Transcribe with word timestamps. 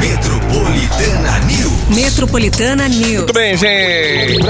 Metropolitana 0.00 1.38
News. 1.40 1.88
Metropolitana 1.90 2.88
News. 2.88 3.16
Muito 3.18 3.32
bem, 3.34 3.54
gente. 3.54 4.40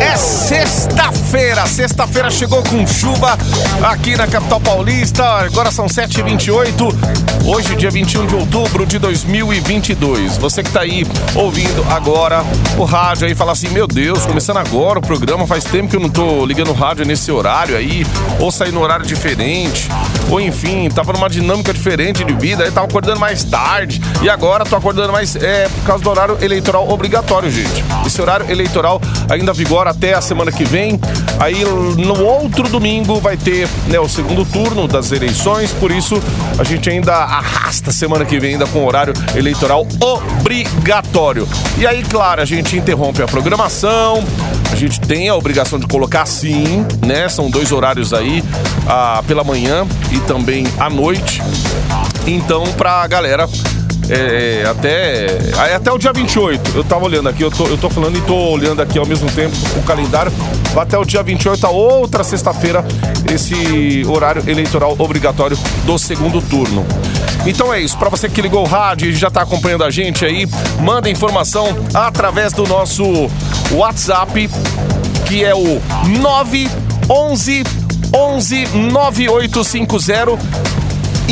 É 0.00 0.16
sexta-feira. 0.16 1.66
Sexta-feira 1.66 2.30
chegou 2.30 2.62
com 2.62 2.86
chuva 2.86 3.36
aqui 3.82 4.16
na 4.16 4.26
capital 4.26 4.60
paulista. 4.60 5.24
Agora 5.24 5.72
são 5.72 5.86
7h28. 5.86 6.94
Hoje, 7.44 7.74
dia 7.74 7.90
21 7.90 8.26
de 8.26 8.34
outubro 8.36 8.86
de 8.86 8.98
2022. 8.98 10.36
Você 10.36 10.62
que 10.62 10.70
tá 10.70 10.82
aí 10.82 11.04
ouvindo 11.34 11.84
agora 11.90 12.44
o 12.78 12.84
rádio 12.84 13.26
aí, 13.26 13.34
fala 13.34 13.52
assim: 13.52 13.68
Meu 13.70 13.86
Deus, 13.86 14.24
começando 14.26 14.58
agora 14.58 14.98
o 14.98 15.02
programa. 15.02 15.46
Faz 15.46 15.64
tempo 15.64 15.88
que 15.88 15.96
eu 15.96 16.00
não 16.00 16.10
tô 16.10 16.46
ligando 16.46 16.70
o 16.70 16.74
rádio 16.74 17.04
nesse 17.04 17.32
horário 17.32 17.76
aí. 17.76 18.06
Ou 18.38 18.52
sair 18.52 18.70
no 18.70 18.80
horário 18.80 19.06
diferente. 19.06 19.88
Ou 20.30 20.40
enfim, 20.40 20.88
tava 20.88 21.12
numa 21.12 21.28
dinâmica 21.28 21.72
diferente 21.72 22.22
de 22.22 22.32
vida. 22.34 22.64
Aí 22.64 22.70
tava 22.70 22.86
acordando 22.86 23.18
mais 23.18 23.42
tarde. 23.42 24.00
E 24.22 24.28
agora 24.28 24.51
tô 24.60 24.76
acordando 24.76 25.12
mais. 25.12 25.36
É 25.36 25.68
por 25.68 25.84
causa 25.84 26.04
do 26.04 26.10
horário 26.10 26.38
eleitoral 26.40 26.88
obrigatório, 26.88 27.50
gente. 27.50 27.84
Esse 28.06 28.20
horário 28.20 28.50
eleitoral 28.50 29.00
ainda 29.28 29.52
vigora 29.52 29.90
até 29.90 30.14
a 30.14 30.20
semana 30.20 30.52
que 30.52 30.64
vem. 30.64 31.00
Aí 31.38 31.64
no 31.64 32.22
outro 32.22 32.68
domingo 32.68 33.20
vai 33.20 33.36
ter 33.36 33.68
né, 33.88 33.98
o 33.98 34.08
segundo 34.08 34.44
turno 34.44 34.86
das 34.86 35.10
eleições, 35.10 35.72
por 35.72 35.90
isso 35.90 36.22
a 36.58 36.64
gente 36.64 36.88
ainda 36.88 37.14
arrasta 37.14 37.90
semana 37.90 38.24
que 38.24 38.38
vem 38.38 38.52
ainda 38.52 38.66
com 38.66 38.84
horário 38.84 39.14
eleitoral 39.34 39.86
obrigatório. 40.00 41.48
E 41.78 41.86
aí, 41.86 42.02
claro, 42.02 42.40
a 42.42 42.44
gente 42.44 42.76
interrompe 42.76 43.22
a 43.22 43.26
programação, 43.26 44.22
a 44.70 44.76
gente 44.76 45.00
tem 45.00 45.28
a 45.28 45.34
obrigação 45.34 45.78
de 45.78 45.86
colocar 45.86 46.26
sim, 46.26 46.86
né? 47.04 47.28
São 47.28 47.50
dois 47.50 47.72
horários 47.72 48.12
aí, 48.12 48.42
ah, 48.86 49.22
pela 49.26 49.42
manhã 49.42 49.86
e 50.10 50.18
também 50.20 50.66
à 50.78 50.88
noite. 50.88 51.42
Então, 52.26 52.64
pra 52.76 53.06
galera 53.06 53.48
é, 54.12 54.64
até, 54.68 55.26
aí 55.56 55.72
até 55.72 55.90
o 55.90 55.96
dia 55.96 56.12
28. 56.12 56.72
Eu 56.76 56.84
tava 56.84 57.06
olhando 57.06 57.30
aqui, 57.30 57.42
eu 57.42 57.50
tô, 57.50 57.66
eu 57.66 57.78
tô 57.78 57.88
falando 57.88 58.18
e 58.18 58.20
tô 58.20 58.34
olhando 58.34 58.82
aqui 58.82 58.98
ao 58.98 59.06
mesmo 59.06 59.30
tempo 59.30 59.56
o 59.76 59.82
calendário. 59.82 60.30
Até 60.76 60.98
o 60.98 61.04
dia 61.04 61.22
28, 61.22 61.66
a 61.66 61.70
outra 61.70 62.22
sexta-feira, 62.22 62.84
esse 63.32 64.04
horário 64.06 64.42
eleitoral 64.46 64.94
obrigatório 64.98 65.56
do 65.86 65.98
segundo 65.98 66.42
turno. 66.42 66.84
Então 67.46 67.72
é 67.72 67.80
isso, 67.80 67.96
para 67.98 68.10
você 68.10 68.28
que 68.28 68.42
ligou 68.42 68.62
o 68.62 68.68
rádio 68.68 69.08
e 69.08 69.14
já 69.14 69.30
tá 69.30 69.42
acompanhando 69.42 69.82
a 69.82 69.90
gente 69.90 70.24
aí, 70.24 70.46
manda 70.80 71.08
informação 71.08 71.68
através 71.94 72.52
do 72.52 72.66
nosso 72.66 73.02
WhatsApp, 73.72 74.48
que 75.26 75.42
é 75.42 75.54
o 75.54 75.80
911 76.20 77.64
11 78.14 78.66
9850 78.92 80.38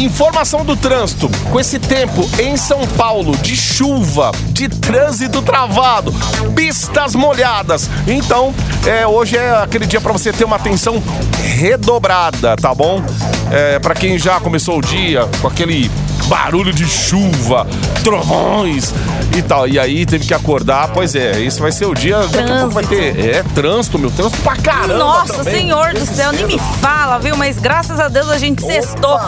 Informação 0.00 0.64
do 0.64 0.74
trânsito. 0.74 1.30
Com 1.50 1.60
esse 1.60 1.78
tempo 1.78 2.26
em 2.38 2.56
São 2.56 2.86
Paulo 2.96 3.36
de 3.36 3.54
chuva, 3.54 4.32
de 4.46 4.66
trânsito 4.66 5.42
travado, 5.42 6.10
pistas 6.56 7.14
molhadas. 7.14 7.90
Então, 8.06 8.54
é, 8.86 9.06
hoje 9.06 9.36
é 9.36 9.50
aquele 9.62 9.84
dia 9.84 10.00
para 10.00 10.10
você 10.10 10.32
ter 10.32 10.44
uma 10.44 10.56
atenção 10.56 11.02
redobrada, 11.44 12.56
tá 12.56 12.74
bom? 12.74 13.02
É, 13.52 13.78
para 13.78 13.94
quem 13.94 14.18
já 14.18 14.40
começou 14.40 14.78
o 14.78 14.80
dia 14.80 15.28
com 15.42 15.48
aquele 15.48 15.90
barulho 16.28 16.72
de 16.72 16.86
chuva, 16.86 17.66
trovões 18.02 18.94
e 19.36 19.42
tal. 19.42 19.66
E 19.66 19.78
aí 19.78 20.06
teve 20.06 20.26
que 20.26 20.32
acordar, 20.32 20.88
pois 20.92 21.14
é, 21.14 21.42
esse 21.42 21.60
vai 21.60 21.72
ser 21.72 21.86
o 21.86 21.94
dia. 21.94 22.18
Daqui 22.28 22.50
a 22.50 22.58
pouco 22.60 22.70
vai 22.70 22.84
ter. 22.84 23.18
É, 23.18 23.42
trânsito, 23.54 23.98
meu, 23.98 24.10
trânsito 24.10 24.40
pra 24.42 24.56
caramba. 24.56 24.98
Nossa, 24.98 25.34
também. 25.34 25.62
senhor 25.62 25.92
do 25.92 26.06
céu, 26.06 26.32
nem 26.32 26.46
me 26.46 26.58
fala, 26.80 27.18
viu? 27.18 27.36
Mas 27.36 27.58
graças 27.58 27.98
a 27.98 28.08
Deus 28.08 28.30
a 28.30 28.38
gente 28.38 28.64
sextou. 28.64 29.18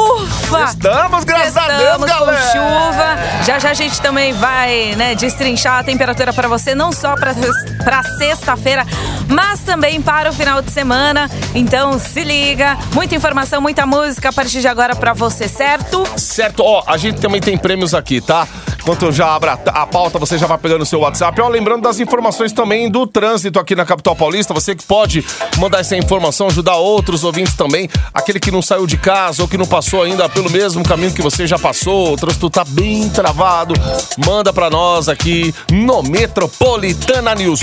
Ufa! 0.00 0.64
Estamos, 0.64 1.24
graças 1.24 1.56
a 1.56 1.68
Deus, 1.68 1.82
Estamos 1.82 2.12
com 2.12 2.24
galera. 2.26 2.52
chuva. 2.52 3.44
Já 3.44 3.58
já 3.58 3.70
a 3.70 3.74
gente 3.74 4.00
também 4.00 4.32
vai, 4.32 4.94
né, 4.96 5.14
destrinchar 5.14 5.78
a 5.78 5.84
temperatura 5.84 6.32
para 6.32 6.48
você, 6.48 6.74
não 6.74 6.92
só 6.92 7.14
para 7.14 7.34
para 7.84 8.02
sexta-feira, 8.02 8.86
mas 9.28 9.60
também 9.60 10.00
para 10.00 10.30
o 10.30 10.32
final 10.32 10.60
de 10.62 10.70
semana. 10.70 11.30
Então 11.54 11.98
se 11.98 12.22
liga, 12.24 12.76
muita 12.92 13.14
informação, 13.14 13.60
muita 13.60 13.86
música 13.86 14.30
a 14.30 14.32
partir 14.32 14.60
de 14.60 14.68
agora 14.68 14.94
para 14.94 15.12
você, 15.12 15.48
certo? 15.48 16.04
Certo, 16.16 16.62
ó, 16.64 16.82
a 16.86 16.96
gente 16.96 17.20
também 17.20 17.40
tem 17.40 17.56
prêmios 17.56 17.94
aqui, 17.94 18.20
tá? 18.20 18.46
Enquanto 18.90 19.04
eu 19.04 19.12
já 19.12 19.36
abro 19.36 19.48
a, 19.48 19.86
pauta, 19.86 20.18
você 20.18 20.36
já 20.36 20.48
vai 20.48 20.58
pegando 20.58 20.82
o 20.82 20.84
seu 20.84 20.98
WhatsApp. 20.98 21.40
Ó, 21.40 21.46
lembrando 21.46 21.82
das 21.82 22.00
informações 22.00 22.52
também 22.52 22.90
do 22.90 23.06
trânsito 23.06 23.60
aqui 23.60 23.76
na 23.76 23.84
capital 23.84 24.16
paulista. 24.16 24.52
Você 24.52 24.74
que 24.74 24.82
pode 24.82 25.24
mandar 25.58 25.78
essa 25.78 25.96
informação, 25.96 26.48
ajudar 26.48 26.74
outros 26.74 27.22
ouvintes 27.22 27.54
também. 27.54 27.88
Aquele 28.12 28.40
que 28.40 28.50
não 28.50 28.60
saiu 28.60 28.88
de 28.88 28.96
casa 28.96 29.42
ou 29.42 29.48
que 29.48 29.56
não 29.56 29.64
passou 29.64 30.02
ainda 30.02 30.28
pelo 30.28 30.50
mesmo 30.50 30.82
caminho 30.82 31.12
que 31.12 31.22
você 31.22 31.46
já 31.46 31.56
passou. 31.56 32.14
O 32.14 32.16
trânsito 32.16 32.50
tá 32.50 32.64
bem 32.64 33.08
travado. 33.10 33.74
Manda 34.26 34.52
pra 34.52 34.68
nós 34.68 35.08
aqui 35.08 35.54
no 35.70 36.02
Metropolitana 36.02 37.32
News. 37.36 37.60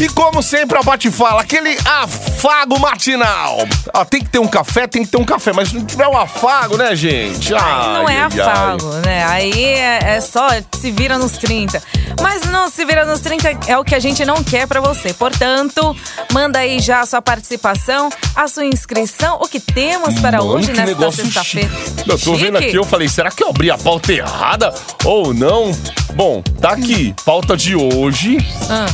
E 0.00 0.08
como 0.08 0.42
sempre, 0.42 0.76
a 0.76 0.82
Bate 0.82 1.08
fala, 1.10 1.40
aquele 1.42 1.78
afago 1.84 2.78
matinal. 2.80 3.58
Ah, 3.92 4.04
tem 4.04 4.20
que 4.20 4.28
ter 4.28 4.40
um 4.40 4.48
café, 4.48 4.88
tem 4.88 5.04
que 5.04 5.10
ter 5.10 5.18
um 5.18 5.24
café, 5.24 5.52
mas 5.52 5.68
se 5.68 5.76
não 5.76 5.84
tiver 5.84 6.08
um 6.08 6.16
afago, 6.16 6.76
né, 6.76 6.96
gente? 6.96 7.54
Aí 7.54 7.60
não 7.60 8.08
é 8.08 8.16
Ai, 8.16 8.28
ai, 8.32 8.40
ai. 8.40 8.40
afago, 8.40 8.92
né? 9.06 9.24
Aí 9.26 9.64
é, 9.64 10.16
é 10.16 10.20
só 10.20 10.48
se 10.76 10.90
vira 10.90 11.16
nos 11.16 11.32
30. 11.38 11.80
Mas 12.20 12.42
não 12.42 12.68
se 12.68 12.84
vira 12.84 13.04
nos 13.04 13.20
30 13.20 13.58
é 13.68 13.78
o 13.78 13.84
que 13.84 13.94
a 13.94 14.00
gente 14.00 14.24
não 14.24 14.42
quer 14.42 14.66
pra 14.66 14.80
você. 14.80 15.12
Portanto, 15.14 15.96
manda 16.32 16.58
aí 16.58 16.80
já 16.80 17.00
a 17.00 17.06
sua 17.06 17.22
participação, 17.22 18.10
a 18.34 18.48
sua 18.48 18.64
inscrição, 18.64 19.38
o 19.40 19.46
que 19.46 19.60
temos 19.60 20.18
para 20.18 20.38
Mano, 20.38 20.54
hoje 20.54 20.72
nesta 20.72 20.86
negócio 20.86 21.24
sexta-feira. 21.24 21.70
Eu 22.06 22.18
tô 22.18 22.34
vendo 22.34 22.58
aqui, 22.58 22.74
eu 22.74 22.84
falei, 22.84 23.08
será 23.08 23.30
que 23.30 23.44
eu 23.44 23.50
abri 23.50 23.70
a 23.70 23.78
pauta 23.78 24.12
errada 24.12 24.74
ou 25.04 25.32
não? 25.32 25.70
Bom, 26.14 26.42
tá 26.60 26.70
aqui, 26.70 27.14
pauta 27.24 27.56
de 27.56 27.76
hoje. 27.76 28.38
Ah. 28.68 28.86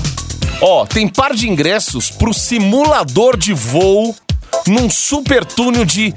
Ó, 0.60 0.86
tem 0.86 1.08
par 1.08 1.34
de 1.34 1.48
ingressos 1.48 2.10
pro 2.10 2.34
simulador 2.34 3.36
de 3.36 3.52
voo 3.52 4.14
num 4.66 4.90
super 4.90 5.44
túnel 5.44 5.84
de, 5.84 6.14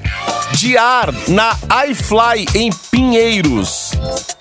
de 0.53 0.77
ar 0.77 1.13
na 1.27 1.55
iFly 1.87 2.45
em 2.55 2.71
Pinheiros. 2.91 3.91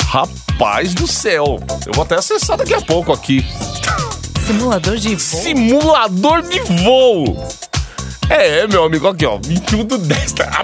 Rapaz 0.07 0.95
do 0.95 1.07
céu, 1.07 1.61
eu 1.87 1.93
vou 1.95 2.05
até 2.05 2.17
acessar 2.17 2.57
daqui 2.57 2.75
a 2.75 2.81
pouco 2.81 3.13
aqui. 3.13 3.45
Simulador 4.47 4.97
de 4.97 5.15
voo. 5.15 5.43
Simulador 5.43 6.43
de 6.43 6.61
voo. 6.83 7.49
É, 8.29 8.67
meu 8.67 8.85
amigo, 8.85 9.07
aqui 9.07 9.25
ó, 9.25 9.39
21 9.43 9.85
do 9.85 9.99
10. 9.99 10.33
tá? 10.33 10.63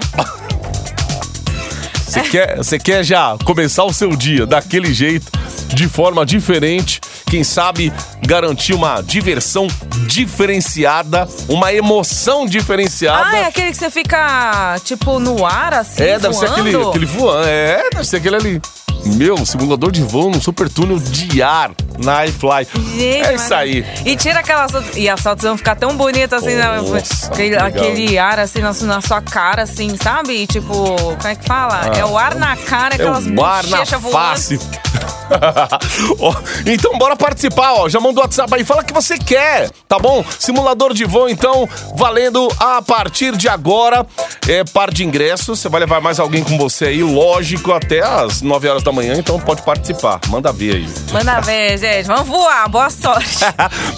Você 2.05 2.21
quer, 2.21 2.57
você 2.57 2.79
quer 2.79 3.03
já 3.03 3.37
começar 3.45 3.83
o 3.83 3.93
seu 3.93 4.15
dia 4.15 4.45
daquele 4.45 4.93
jeito, 4.93 5.31
de 5.73 5.87
forma 5.87 6.25
diferente, 6.25 6.99
quem 7.29 7.43
sabe 7.43 7.93
garantir 8.25 8.73
uma 8.73 9.01
diversão 9.01 9.67
diferenciada, 10.07 11.27
uma 11.47 11.73
emoção 11.73 12.45
diferenciada. 12.45 13.27
Ah, 13.29 13.37
é 13.37 13.45
aquele 13.45 13.71
que 13.71 13.77
você 13.77 13.89
fica, 13.89 14.75
tipo, 14.83 15.19
no 15.19 15.45
ar, 15.45 15.73
assim, 15.73 16.03
É, 16.03 16.19
deve 16.19 16.33
ser 16.33 16.47
voando? 16.47 16.61
aquele, 16.67 16.87
aquele 16.89 17.05
voando. 17.05 17.47
É, 17.47 17.89
deve 17.91 18.05
ser 18.05 18.17
aquele 18.17 18.35
ali. 18.35 18.61
Meu, 19.05 19.45
simulador 19.45 19.91
de 19.91 20.03
voo 20.03 20.29
num 20.29 20.41
super 20.41 20.67
túnel 20.67 20.99
de 20.99 21.41
ar 21.41 21.71
na 22.03 22.25
iFly. 22.25 22.67
Gente, 22.97 23.27
é 23.27 23.33
isso 23.35 23.53
aí. 23.53 23.85
E 24.05 24.15
tira 24.17 24.39
aquelas. 24.39 24.71
E 24.93 25.07
as 25.07 25.21
fotos 25.21 25.43
vão 25.45 25.55
ficar 25.55 25.75
tão 25.75 25.95
bonitas 25.95 26.43
assim? 26.43 26.55
Nossa, 26.57 27.27
aquele, 27.27 27.49
que 27.49 27.55
legal. 27.55 27.67
aquele 27.67 28.17
ar 28.17 28.39
assim 28.39 28.59
na, 28.59 28.73
na 28.73 28.99
sua 29.01 29.21
cara, 29.21 29.63
assim, 29.63 29.95
sabe? 29.95 30.33
E, 30.41 30.47
tipo, 30.47 30.73
como 30.73 31.27
é 31.27 31.33
que 31.35 31.45
fala? 31.45 31.95
é 31.97 32.03
o 32.05 32.17
ar 32.17 32.35
na 32.35 32.57
cara, 32.57 32.95
É 32.95 32.95
aquelas 32.95 33.25
o 33.25 33.41
ar 33.41 33.65
na 33.67 33.85
face. 33.85 34.59
Então 36.65 36.97
bora 36.97 37.15
participar, 37.15 37.73
ó. 37.73 37.89
Já 37.89 37.99
manda 37.99 38.19
o 38.19 38.23
WhatsApp 38.23 38.53
aí, 38.53 38.63
fala 38.63 38.83
que 38.83 38.93
você 38.93 39.17
quer, 39.17 39.69
tá 39.87 39.97
bom? 39.97 40.23
Simulador 40.37 40.93
de 40.93 41.05
voo, 41.05 41.29
então, 41.29 41.67
valendo 41.95 42.47
a 42.59 42.81
partir 42.81 43.35
de 43.35 43.47
agora. 43.47 44.05
É 44.47 44.63
par 44.63 44.91
de 44.91 45.05
ingressos. 45.05 45.59
Você 45.59 45.69
vai 45.69 45.81
levar 45.81 46.01
mais 46.01 46.19
alguém 46.19 46.43
com 46.43 46.57
você 46.57 46.85
aí, 46.85 47.03
lógico, 47.03 47.71
até 47.71 48.03
às 48.03 48.41
9 48.41 48.67
horas 48.67 48.83
da 48.83 48.91
manhã, 48.91 49.15
então 49.17 49.39
pode 49.39 49.61
participar. 49.61 50.19
Manda 50.27 50.51
ver 50.51 50.75
aí. 50.75 50.89
Manda 51.11 51.39
ver, 51.41 51.77
gente. 51.77 52.05
Vamos 52.05 52.27
voar. 52.27 52.67
Boa 52.69 52.89
sorte. 52.89 53.37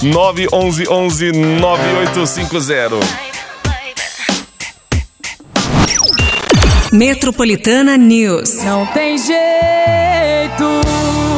911 0.01 0.88
11 0.89 1.31
9850. 1.31 3.31
Metropolitana 6.91 7.97
News. 7.97 8.55
Não 8.63 8.85
tem 8.88 9.17
jeito. 9.17 10.10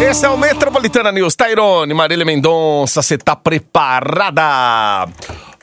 Esse 0.03 0.25
é 0.25 0.29
o 0.29 0.37
Metropolitana 0.37 1.13
News. 1.13 1.33
Tairone, 1.33 1.93
Marília 1.93 2.25
Mendonça, 2.25 3.01
você 3.01 3.17
tá 3.17 3.37
preparada? 3.37 5.07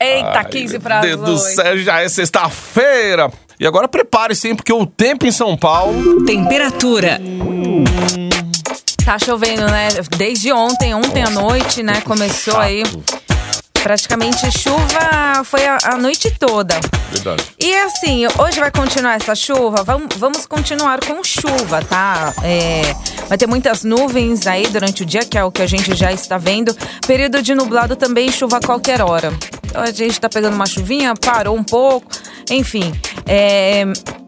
Eita, 0.00 0.38
Ai, 0.38 0.44
15 0.46 0.72
meu 0.72 0.80
para 0.80 1.00
Deus 1.02 1.20
do 1.20 1.36
céu, 1.36 1.76
já 1.78 2.00
é 2.00 2.08
sexta-feira. 2.08 3.30
E 3.60 3.66
agora 3.66 3.86
prepare-se, 3.86 4.48
hein, 4.48 4.56
porque 4.56 4.72
o 4.72 4.86
tempo 4.86 5.26
em 5.26 5.30
São 5.30 5.58
Paulo. 5.58 6.24
Temperatura. 6.24 7.20
Tá 9.04 9.18
chovendo, 9.18 9.66
né? 9.66 9.88
Desde 10.16 10.50
ontem, 10.50 10.94
ontem 10.94 11.22
à 11.22 11.28
noite, 11.28 11.82
né? 11.82 12.00
Começou 12.00 12.56
aí. 12.56 12.82
Praticamente 13.82 14.50
chuva 14.58 15.42
foi 15.44 15.66
a, 15.66 15.78
a 15.84 15.96
noite 15.96 16.30
toda. 16.38 16.78
Verdade. 17.10 17.44
E 17.58 17.74
assim, 17.80 18.26
hoje 18.38 18.60
vai 18.60 18.70
continuar 18.70 19.14
essa 19.14 19.34
chuva? 19.34 19.82
Vamos, 19.82 20.16
vamos 20.16 20.46
continuar 20.46 21.00
com 21.00 21.22
chuva, 21.24 21.82
tá? 21.82 22.32
É, 22.42 22.94
vai 23.28 23.36
ter 23.36 23.46
muitas 23.46 23.82
nuvens 23.82 24.46
aí 24.46 24.66
durante 24.68 25.02
o 25.02 25.06
dia, 25.06 25.24
que 25.24 25.36
é 25.36 25.44
o 25.44 25.50
que 25.50 25.62
a 25.62 25.66
gente 25.66 25.94
já 25.94 26.12
está 26.12 26.38
vendo. 26.38 26.76
Período 27.06 27.42
de 27.42 27.54
nublado 27.54 27.96
também, 27.96 28.30
chuva 28.30 28.58
a 28.58 28.60
qualquer 28.60 29.00
hora. 29.00 29.32
Então, 29.66 29.82
a 29.82 29.90
gente 29.90 30.20
tá 30.20 30.28
pegando 30.28 30.54
uma 30.54 30.66
chuvinha, 30.66 31.14
parou 31.14 31.56
um 31.56 31.64
pouco, 31.64 32.10
enfim. 32.50 32.92
É, 33.26 33.84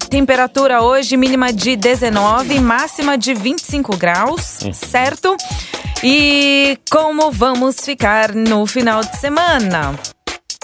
temperatura 0.09 0.83
hoje 0.83 1.17
mínima 1.17 1.53
de 1.53 1.75
19, 1.75 2.61
máxima 2.61 3.17
de 3.17 3.33
25 3.33 3.97
graus, 3.97 4.61
certo? 4.73 5.37
E 6.03 6.79
como 6.91 7.31
vamos 7.31 7.77
ficar 7.81 8.35
no 8.35 8.67
final 8.67 9.03
de 9.03 9.17
semana? 9.19 9.97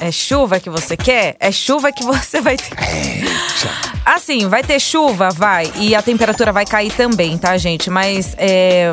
É 0.00 0.10
chuva 0.10 0.58
que 0.58 0.68
você 0.68 0.96
quer? 0.96 1.36
É 1.38 1.52
chuva 1.52 1.92
que 1.92 2.02
você 2.02 2.40
vai 2.40 2.56
ter. 2.56 2.70
Assim, 4.04 4.48
vai 4.48 4.62
ter 4.64 4.80
chuva? 4.80 5.28
Vai. 5.30 5.70
E 5.76 5.94
a 5.94 6.02
temperatura 6.02 6.52
vai 6.52 6.64
cair 6.64 6.92
também, 6.92 7.38
tá, 7.38 7.56
gente? 7.56 7.88
Mas 7.88 8.34
é. 8.38 8.90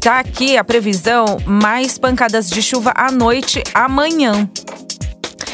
Tá 0.00 0.20
aqui 0.20 0.56
a 0.56 0.64
previsão: 0.64 1.38
mais 1.46 1.96
pancadas 1.96 2.50
de 2.50 2.60
chuva 2.62 2.92
à 2.94 3.10
noite 3.10 3.62
amanhã. 3.72 4.48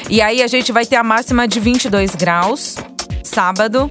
E 0.08 0.20
aí 0.20 0.43
a 0.43 0.46
gente 0.46 0.72
vai 0.72 0.84
ter 0.84 0.96
a 0.96 1.04
máxima 1.04 1.46
de 1.46 1.60
22 1.60 2.14
graus, 2.14 2.76
sábado. 3.22 3.90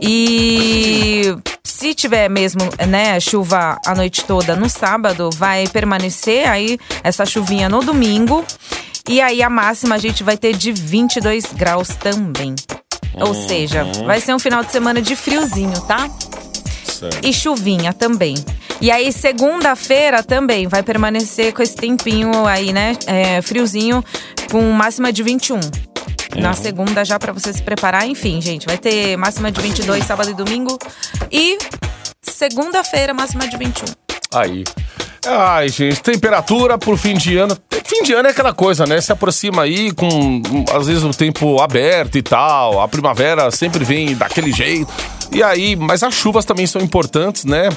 E 0.00 1.34
se 1.78 1.94
tiver 1.94 2.28
mesmo, 2.28 2.62
né, 2.88 3.20
chuva 3.20 3.78
a 3.86 3.94
noite 3.94 4.24
toda 4.24 4.56
no 4.56 4.68
sábado, 4.68 5.30
vai 5.32 5.64
permanecer 5.68 6.48
aí 6.50 6.76
essa 7.04 7.24
chuvinha 7.24 7.68
no 7.68 7.84
domingo. 7.84 8.44
E 9.08 9.20
aí 9.20 9.40
a 9.44 9.48
máxima 9.48 9.94
a 9.94 9.98
gente 9.98 10.24
vai 10.24 10.36
ter 10.36 10.56
de 10.56 10.72
22 10.72 11.52
graus 11.52 11.90
também. 11.90 12.56
Ou 13.14 13.32
seja, 13.32 13.84
vai 14.04 14.20
ser 14.20 14.34
um 14.34 14.40
final 14.40 14.64
de 14.64 14.72
semana 14.72 15.00
de 15.00 15.14
friozinho, 15.14 15.80
tá? 15.82 16.10
Certo. 16.84 17.24
E 17.24 17.32
chuvinha 17.32 17.92
também. 17.92 18.34
E 18.80 18.90
aí, 18.90 19.12
segunda-feira 19.12 20.20
também 20.20 20.66
vai 20.66 20.82
permanecer 20.82 21.52
com 21.52 21.62
esse 21.62 21.76
tempinho 21.76 22.44
aí, 22.44 22.72
né? 22.72 22.96
É, 23.06 23.40
friozinho, 23.40 24.04
com 24.50 24.60
máxima 24.72 25.12
de 25.12 25.22
21. 25.22 25.60
Na 26.36 26.52
segunda, 26.52 27.04
já 27.04 27.18
pra 27.18 27.32
você 27.32 27.52
se 27.52 27.62
preparar. 27.62 28.06
Enfim, 28.06 28.40
gente, 28.40 28.66
vai 28.66 28.78
ter 28.78 29.16
máxima 29.16 29.50
de 29.50 29.60
22 29.60 30.04
sábado 30.04 30.30
e 30.30 30.34
domingo. 30.34 30.78
E 31.30 31.58
segunda-feira, 32.22 33.14
máxima 33.14 33.48
de 33.48 33.56
21. 33.56 33.86
Aí. 34.34 34.64
Ai, 35.26 35.68
gente, 35.68 36.00
temperatura 36.00 36.78
pro 36.78 36.96
fim 36.96 37.14
de 37.14 37.36
ano. 37.36 37.56
Fim 37.84 38.02
de 38.02 38.12
ano 38.12 38.28
é 38.28 38.30
aquela 38.30 38.52
coisa, 38.52 38.86
né? 38.86 39.00
Se 39.00 39.10
aproxima 39.10 39.62
aí 39.62 39.90
com, 39.92 40.42
às 40.74 40.86
vezes, 40.86 41.02
o 41.02 41.10
tempo 41.10 41.60
aberto 41.60 42.18
e 42.18 42.22
tal. 42.22 42.80
A 42.80 42.88
primavera 42.88 43.50
sempre 43.50 43.84
vem 43.84 44.14
daquele 44.14 44.52
jeito. 44.52 44.92
E 45.32 45.42
aí, 45.42 45.74
mas 45.74 46.02
as 46.02 46.14
chuvas 46.14 46.44
também 46.44 46.66
são 46.66 46.80
importantes, 46.80 47.44
né? 47.44 47.68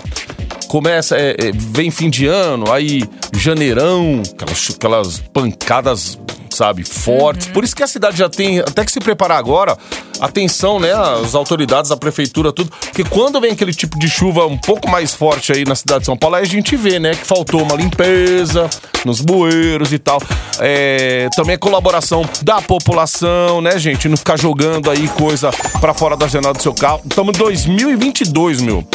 Começa, 0.72 1.18
é, 1.18 1.32
é, 1.32 1.52
vem 1.54 1.92
fim 1.92 2.10
de 2.10 2.28
ano, 2.28 2.72
aí 2.72 3.04
janeirão, 3.34 4.24
aquelas, 4.32 4.70
aquelas 4.74 5.20
pancadas, 5.34 6.18
sabe, 6.50 6.86
fortes. 6.86 7.48
Por 7.48 7.66
isso 7.66 7.76
que 7.76 7.84
a 7.84 7.88
cidade 7.88 8.18
já 8.18 8.30
tem 8.30 8.60
até 8.60 8.86
que 8.86 8.90
se 8.90 9.02
preparar 9.02 9.38
agora. 9.38 9.78
Atenção, 10.22 10.80
né? 10.80 10.94
As 10.94 11.36
autoridades, 11.36 11.92
a 11.92 11.98
prefeitura, 11.98 12.54
tudo. 12.54 12.72
Porque 12.86 13.04
quando 13.04 13.42
vem 13.42 13.52
aquele 13.52 13.74
tipo 13.74 14.00
de 14.00 14.10
chuva 14.10 14.46
um 14.46 14.58
pouco 14.58 14.90
mais 14.90 15.14
forte 15.14 15.52
aí 15.52 15.66
na 15.66 15.76
cidade 15.76 16.00
de 16.00 16.06
São 16.06 16.16
Paulo, 16.16 16.38
aí 16.38 16.44
a 16.44 16.48
gente 16.48 16.74
vê, 16.78 17.00
né? 17.00 17.16
Que 17.16 17.28
faltou 17.28 17.62
uma 17.62 17.76
limpeza 17.76 18.70
nos 19.04 19.20
bueiros 19.20 19.92
e 19.92 20.00
tal. 20.00 20.22
É, 20.58 21.28
também 21.36 21.56
a 21.56 21.60
colaboração 21.60 22.24
da 22.44 22.62
população, 22.62 23.60
né, 23.60 23.78
gente? 23.78 24.08
Não 24.08 24.16
ficar 24.16 24.40
jogando 24.40 24.90
aí 24.90 25.10
coisa 25.10 25.52
pra 25.82 25.94
fora 25.94 26.16
da 26.16 26.30
janela 26.30 26.54
do 26.54 26.62
seu 26.62 26.74
carro. 26.74 27.02
Estamos 27.04 27.36
em 27.36 27.40
2022, 27.40 28.62
meu. 28.62 28.88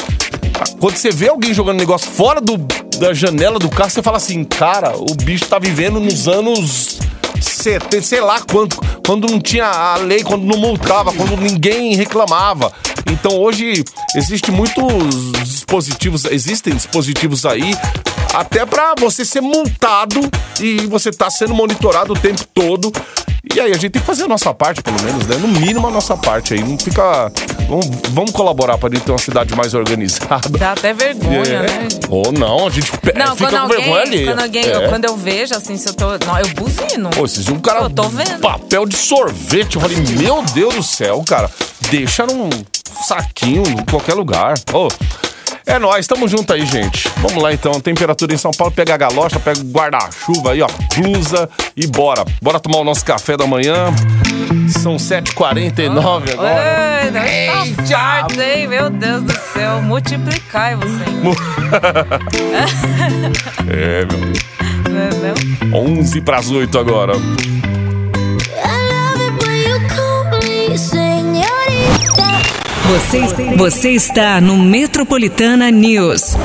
Quando 0.80 0.96
você 0.96 1.10
vê 1.10 1.28
alguém 1.28 1.54
jogando 1.54 1.78
negócio 1.78 2.10
fora 2.10 2.40
do, 2.40 2.56
da 2.98 3.12
janela 3.12 3.58
do 3.58 3.68
carro, 3.68 3.90
você 3.90 4.02
fala 4.02 4.16
assim, 4.16 4.44
cara, 4.44 4.96
o 4.96 5.14
bicho 5.14 5.46
tá 5.46 5.58
vivendo 5.58 6.00
nos 6.00 6.28
anos 6.28 6.98
70, 7.40 8.02
sei 8.02 8.20
lá 8.20 8.40
quanto, 8.40 8.76
quando 9.04 9.26
não 9.28 9.40
tinha 9.40 9.66
a 9.66 9.96
lei, 9.96 10.22
quando 10.22 10.44
não 10.44 10.58
multava, 10.58 11.12
quando 11.12 11.36
ninguém 11.36 11.94
reclamava. 11.94 12.72
Então 13.10 13.38
hoje 13.38 13.84
existe 14.14 14.50
muitos 14.50 15.32
dispositivos, 15.44 16.24
existem 16.24 16.74
dispositivos 16.74 17.46
aí 17.46 17.74
até 18.34 18.66
pra 18.66 18.94
você 18.98 19.24
ser 19.24 19.40
multado 19.40 20.20
e 20.60 20.86
você 20.86 21.10
tá 21.10 21.30
sendo 21.30 21.54
monitorado 21.54 22.12
o 22.12 22.18
tempo 22.18 22.44
todo. 22.52 22.92
E 23.54 23.60
aí, 23.60 23.70
a 23.70 23.74
gente 23.74 23.90
tem 23.90 24.00
que 24.02 24.06
fazer 24.06 24.24
a 24.24 24.28
nossa 24.28 24.52
parte, 24.52 24.82
pelo 24.82 25.00
menos, 25.02 25.26
né? 25.26 25.36
No 25.36 25.48
mínimo 25.48 25.86
a 25.86 25.90
nossa 25.90 26.16
parte 26.16 26.52
aí. 26.54 26.60
Não 26.62 26.76
fica. 26.78 27.30
Vamos, 27.68 27.86
vamos 28.10 28.30
colaborar 28.32 28.76
pra 28.76 28.88
gente 28.90 29.02
ter 29.02 29.12
uma 29.12 29.18
cidade 29.18 29.54
mais 29.56 29.72
organizada. 29.74 30.48
Dá 30.58 30.72
até 30.72 30.92
vergonha, 30.92 31.40
É. 31.42 31.62
né? 31.62 31.88
Ou 32.08 32.30
não, 32.32 32.66
a 32.66 32.70
gente 32.70 32.90
Não, 33.14 33.34
fica 33.36 33.50
quando 33.50 33.62
com 33.62 33.68
vergonha 33.68 34.00
alguém, 34.00 34.18
ali. 34.18 34.24
quando 34.26 34.40
alguém, 34.40 34.64
É. 34.64 34.88
quando 34.88 35.04
eu 35.06 35.16
vejo 35.16 35.54
assim, 35.54 35.76
se 35.76 35.88
eu 35.88 35.94
tô, 35.94 36.06
não, 36.26 36.38
eu 36.38 36.48
buzino. 36.48 37.10
Pô, 37.10 37.26
dias 37.26 37.48
um 37.48 37.58
cara. 37.58 37.80
Eu 37.80 37.90
tô 37.90 38.04
vendo. 38.08 38.40
Papel 38.40 38.84
de 38.86 38.96
sorvete. 38.96 39.76
Eu 39.76 39.80
falei, 39.82 39.96
meu 39.96 40.42
Deus 40.52 40.74
do 40.74 40.82
céu, 40.82 41.24
cara. 41.26 41.50
Deixa 41.90 42.26
num 42.26 42.50
saquinho 43.06 43.62
em 43.66 43.84
qualquer 43.90 44.14
lugar. 44.14 44.54
Ô. 44.72 44.88
É 45.66 45.80
nóis, 45.80 46.06
tamo 46.06 46.28
junto 46.28 46.52
aí, 46.52 46.64
gente. 46.64 47.08
Vamos 47.16 47.42
lá 47.42 47.52
então. 47.52 47.80
Temperatura 47.80 48.32
em 48.32 48.38
São 48.38 48.52
Paulo, 48.52 48.72
pega 48.72 48.94
a 48.94 48.96
galocha, 48.96 49.40
pega 49.40 49.58
o 49.58 49.64
guarda-chuva 49.64 50.52
aí, 50.52 50.62
ó, 50.62 50.68
blusa 50.96 51.50
e 51.76 51.88
bora. 51.88 52.24
Bora 52.40 52.60
tomar 52.60 52.78
o 52.78 52.84
nosso 52.84 53.04
café 53.04 53.36
da 53.36 53.46
manhã. 53.48 53.86
São 54.80 54.96
7h49 54.96 56.32
agora. 56.32 57.00
Ai, 57.00 57.10
não 57.10 57.84
tá 57.84 57.86
farto, 57.96 58.40
hein? 58.40 58.68
Meu 58.68 58.88
Deus 58.88 59.24
do 59.24 59.32
céu. 59.32 59.82
Multiplicai 59.82 60.76
você. 60.76 61.04
É, 63.68 64.04
meu. 64.04 64.20
Não 64.88 65.00
é 65.00 65.72
não? 65.72 65.98
11 65.98 66.20
pras 66.20 66.48
8 66.48 66.78
agora. 66.78 67.14
Você, 72.88 73.20
você 73.56 73.90
está 73.90 74.40
no 74.40 74.56
Metropolitana 74.56 75.68
News. 75.70 76.36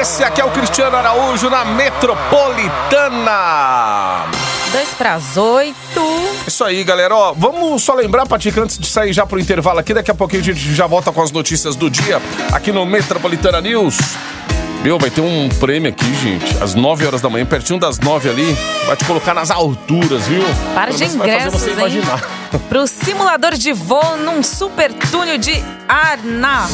Esse 0.00 0.22
aqui 0.22 0.40
é 0.40 0.44
o 0.44 0.50
Cristiano 0.50 0.96
Araújo 0.96 1.50
na 1.50 1.64
Metropolitana. 1.64 4.26
Dois 4.70 4.90
pras 4.90 5.36
oito. 5.36 5.74
Isso 6.46 6.62
aí, 6.62 6.84
galera. 6.84 7.16
Ó, 7.16 7.34
vamos 7.36 7.82
só 7.82 7.94
lembrar, 7.94 8.26
Patica, 8.26 8.62
antes 8.62 8.78
de 8.78 8.86
sair 8.86 9.12
já 9.12 9.26
pro 9.26 9.40
intervalo 9.40 9.80
aqui, 9.80 9.92
daqui 9.92 10.12
a 10.12 10.14
pouquinho 10.14 10.42
a 10.42 10.44
gente 10.44 10.72
já 10.74 10.86
volta 10.86 11.10
com 11.10 11.20
as 11.20 11.32
notícias 11.32 11.74
do 11.74 11.90
dia 11.90 12.22
aqui 12.52 12.70
no 12.70 12.86
Metropolitana 12.86 13.60
News. 13.60 13.98
Meu, 14.82 14.98
vai 14.98 15.10
ter 15.10 15.20
um 15.20 15.48
prêmio 15.58 15.90
aqui, 15.90 16.06
gente, 16.14 16.56
às 16.62 16.74
9 16.74 17.06
horas 17.06 17.20
da 17.20 17.28
manhã, 17.28 17.44
pertinho 17.44 17.78
das 17.78 17.98
9 17.98 18.30
ali. 18.30 18.56
Vai 18.86 18.96
te 18.96 19.04
colocar 19.04 19.34
nas 19.34 19.50
alturas, 19.50 20.26
viu? 20.26 20.42
Para 20.74 20.86
Pelo 20.86 20.96
de 20.96 21.04
menos 21.04 21.16
vai 21.16 21.28
fazer 21.28 21.38
ingressos, 21.38 21.60
você 21.60 21.68
hein? 21.70 21.76
imaginar. 21.76 22.39
Pro 22.68 22.86
simulador 22.86 23.54
de 23.54 23.72
voo 23.72 24.16
num 24.16 24.42
super 24.42 24.92
túnel 25.10 25.38
de 25.38 25.52
Arna. 25.88 26.68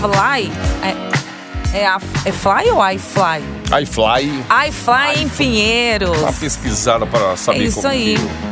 Fly. 0.00 0.50
É, 0.82 1.78
é, 1.80 1.86
a, 1.86 1.98
é 2.24 2.32
Fly 2.32 2.70
ou 2.70 2.90
iFly? 2.90 3.42
iFly, 3.82 4.44
iFly 4.68 5.22
em 5.22 5.28
Pinheiros. 5.28 6.18
uma 6.18 6.32
pesquisada 6.32 7.06
para 7.06 7.36
saber 7.36 7.60
É 7.60 7.62
isso 7.64 7.76
como 7.82 7.88
aí. 7.88 8.16
que- 8.16 8.50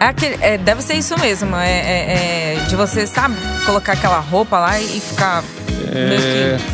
É 0.00 0.06
aquele- 0.06 0.38
é, 0.40 0.56
deve 0.56 0.80
ser 0.82 0.94
isso 0.94 1.18
mesmo. 1.20 1.54
É, 1.56 1.70
é- 1.70 2.54
é 2.62 2.64
de 2.66 2.74
você, 2.76 3.06
sabe, 3.06 3.36
colocar 3.66 3.92
aquela 3.92 4.18
roupa 4.18 4.58
lá 4.58 4.80
e 4.80 4.98
ficar 5.00 5.44
meio 5.92 6.20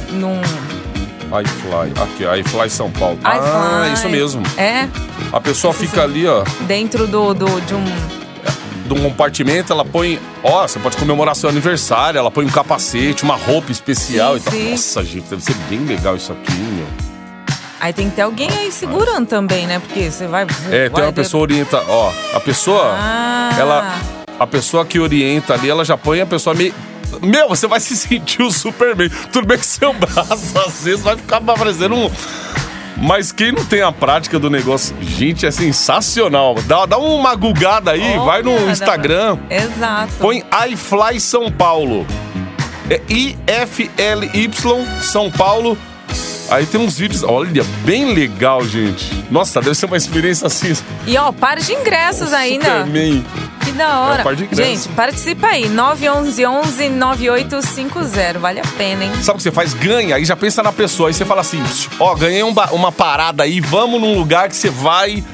que 0.06 0.12
num. 0.14 0.40
iFly, 1.26 2.02
aqui, 2.02 2.40
iFly 2.40 2.70
São 2.70 2.90
Paulo. 2.90 3.18
Ah, 3.24 3.90
isso 3.92 4.08
mesmo. 4.08 4.42
É, 4.56 4.88
A 5.32 5.40
pessoa 5.40 5.72
Isso 5.72 5.80
fica 5.80 6.02
ali, 6.02 6.26
ó, 6.26 6.44
dentro 6.66 7.06
do, 7.06 7.34
do, 7.34 7.60
de 7.62 7.74
um. 7.74 7.84
de 8.86 8.94
um 8.94 9.02
compartimento, 9.02 9.72
ela 9.72 9.84
põe. 9.84 10.20
Ó, 10.42 10.66
você 10.66 10.78
pode 10.78 10.96
comemorar 10.96 11.34
seu 11.34 11.48
aniversário, 11.50 12.18
ela 12.18 12.30
põe 12.30 12.44
um 12.44 12.48
capacete, 12.50 13.24
uma 13.24 13.36
roupa 13.36 13.72
especial 13.72 14.34
Sim, 14.34 14.38
e 14.38 14.40
tal. 14.42 14.52
sim. 14.52 14.70
Nossa, 14.70 15.04
gente, 15.04 15.24
deve 15.28 15.42
ser 15.42 15.54
bem 15.68 15.80
legal 15.84 16.16
isso 16.16 16.32
aqui, 16.32 16.52
meu. 16.52 16.86
Aí 17.78 17.92
tem 17.92 18.08
que 18.08 18.16
ter 18.16 18.22
alguém 18.22 18.48
aí 18.50 18.72
segurando 18.72 19.26
também, 19.26 19.66
né? 19.66 19.78
Porque 19.80 20.10
você 20.10 20.26
vai. 20.26 20.44
É, 20.70 20.84
tem 20.84 20.90
vai 20.90 21.02
uma 21.02 21.12
pessoa 21.12 21.42
orienta, 21.42 21.82
ó, 21.88 22.10
a 22.34 22.40
pessoa, 22.40 22.92
Ah. 22.96 23.50
ela, 23.58 23.94
a 24.38 24.46
pessoa 24.46 24.84
que 24.84 24.98
orienta 24.98 25.52
ali, 25.54 25.68
ela 25.68 25.84
já 25.84 25.96
põe 25.96 26.20
a 26.20 26.26
pessoa 26.26 26.54
meio, 26.54 26.72
meu, 27.22 27.48
você 27.48 27.66
vai 27.66 27.80
se 27.80 27.96
sentir 27.96 28.42
o 28.42 28.50
Superman. 28.50 29.10
Tudo 29.32 29.46
bem 29.46 29.58
que 29.58 29.66
seu 29.66 29.92
braço 29.92 30.58
às 30.58 30.84
vezes 30.84 31.00
vai 31.00 31.16
ficar 31.16 31.40
parecendo 31.40 31.94
um, 31.94 32.10
mas 32.96 33.30
quem 33.30 33.52
não 33.52 33.64
tem 33.64 33.82
a 33.82 33.92
prática 33.92 34.38
do 34.38 34.48
negócio, 34.48 34.96
gente, 35.00 35.44
é 35.44 35.50
sensacional. 35.50 36.54
Dá, 36.66 36.86
dá 36.86 36.98
uma 36.98 37.34
gugada 37.34 37.90
aí, 37.90 38.16
vai 38.18 38.42
no 38.42 38.70
Instagram, 38.70 39.38
Exato. 39.50 40.14
põe 40.18 40.42
iFly 40.70 41.20
São 41.20 41.50
Paulo. 41.52 42.06
É 42.88 43.00
I-F-L-Y 43.08 44.86
São 45.02 45.30
Paulo. 45.30 45.76
Aí 46.48 46.64
tem 46.64 46.80
uns 46.80 46.96
vídeos, 46.98 47.22
olha, 47.22 47.64
bem 47.84 48.14
legal, 48.14 48.64
gente. 48.64 49.24
Nossa, 49.30 49.60
deve 49.60 49.74
ser 49.74 49.86
uma 49.86 49.96
experiência 49.96 50.46
assim. 50.46 50.76
E 51.06 51.16
ó, 51.18 51.32
par 51.32 51.58
de 51.58 51.72
ingressos 51.72 52.32
ainda. 52.32 52.64
Superman. 52.84 53.24
Que 53.64 53.72
da 53.72 54.00
hora. 54.00 54.20
É, 54.20 54.24
par 54.24 54.36
de 54.36 54.44
ingressos. 54.44 54.64
Gente, 54.64 54.88
participa 54.94 55.48
aí. 55.48 55.68
911 55.68 56.88
9850. 56.88 58.38
Vale 58.38 58.60
a 58.60 58.66
pena, 58.78 59.04
hein? 59.04 59.12
Sabe 59.22 59.32
o 59.32 59.36
que 59.38 59.42
você 59.42 59.50
faz? 59.50 59.74
Ganha, 59.74 60.16
aí 60.16 60.24
já 60.24 60.36
pensa 60.36 60.62
na 60.62 60.72
pessoa. 60.72 61.08
Aí 61.08 61.14
você 61.14 61.24
fala 61.24 61.40
assim: 61.40 61.62
ó, 61.98 62.14
ganhei 62.14 62.42
um 62.42 62.54
uma 62.72 62.92
parada 62.92 63.42
aí, 63.42 63.60
vamos 63.60 64.00
num 64.00 64.16
lugar 64.16 64.48
que 64.48 64.56
você 64.56 64.70
vai. 64.70 65.24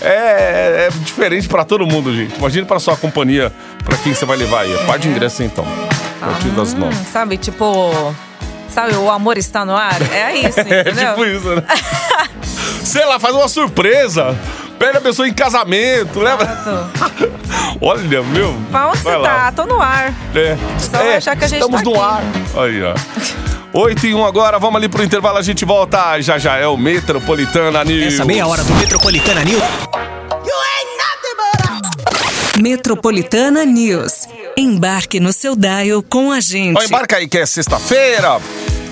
É, 0.00 0.88
é 0.88 0.90
diferente 1.04 1.48
pra 1.48 1.64
todo 1.64 1.86
mundo, 1.86 2.14
gente. 2.14 2.36
Imagina 2.36 2.64
pra 2.64 2.78
sua 2.78 2.96
companhia, 2.96 3.52
pra 3.84 3.96
quem 3.98 4.14
você 4.14 4.24
vai 4.24 4.36
levar 4.36 4.62
aí. 4.62 4.74
Par 4.86 4.98
de 4.98 5.08
ingressos 5.08 5.40
então. 5.40 5.66
A 6.22 6.26
partir 6.26 6.48
das 6.50 6.74
nove. 6.74 6.94
Hum, 6.94 7.04
sabe, 7.10 7.36
tipo. 7.36 8.14
Sabe, 8.72 8.94
o 8.96 9.10
amor 9.10 9.36
está 9.36 9.64
no 9.64 9.74
ar? 9.76 10.00
É 10.12 10.34
isso, 10.46 10.60
É 10.60 10.80
entendeu? 10.80 11.10
tipo 11.10 11.24
isso, 11.26 11.54
né? 11.54 11.62
Sei 12.84 13.04
lá, 13.04 13.18
faz 13.18 13.34
uma 13.34 13.48
surpresa. 13.48 14.36
Pede 14.78 14.96
a 14.96 15.00
pessoa 15.00 15.28
em 15.28 15.32
casamento, 15.34 16.20
lembra? 16.20 16.46
Exato. 16.46 17.32
Olha, 17.82 18.22
meu. 18.22 18.54
Pra 18.70 18.88
onde 18.88 18.98
você 18.98 19.16
lá. 19.16 19.28
tá? 19.28 19.52
Tô 19.52 19.66
no 19.66 19.80
ar. 19.80 20.12
É. 20.34 20.56
Só 20.78 20.96
vai 20.98 21.16
achar 21.16 21.36
que 21.36 21.44
a 21.44 21.48
gente 21.48 21.60
estamos 21.60 21.82
tá 21.82 21.90
no 21.90 22.02
aqui. 22.02 22.14
ar. 22.56 22.62
Aí, 22.62 22.82
ó. 22.82 22.94
8 23.72 24.06
e 24.06 24.14
1 24.14 24.24
agora, 24.24 24.58
vamos 24.58 24.76
ali 24.76 24.88
pro 24.88 25.02
intervalo, 25.04 25.38
a 25.38 25.42
gente 25.42 25.64
volta. 25.64 26.20
Já 26.20 26.38
já 26.38 26.56
é 26.56 26.66
o 26.66 26.76
Metropolitana 26.76 27.84
News. 27.84 28.14
Essa 28.14 28.24
meia 28.24 28.46
hora 28.46 28.64
do 28.64 28.74
Metropolitana 28.74 29.44
News. 29.44 29.62
Metropolitana 32.58 33.64
News. 33.64 34.19
Embarque 34.56 35.20
no 35.20 35.32
seu 35.32 35.56
dial 35.56 36.02
com 36.02 36.30
a 36.32 36.40
gente. 36.40 36.76
Ó, 36.78 36.82
embarca 36.82 37.16
aí 37.16 37.28
que 37.28 37.38
é 37.38 37.46
sexta-feira. 37.46 38.40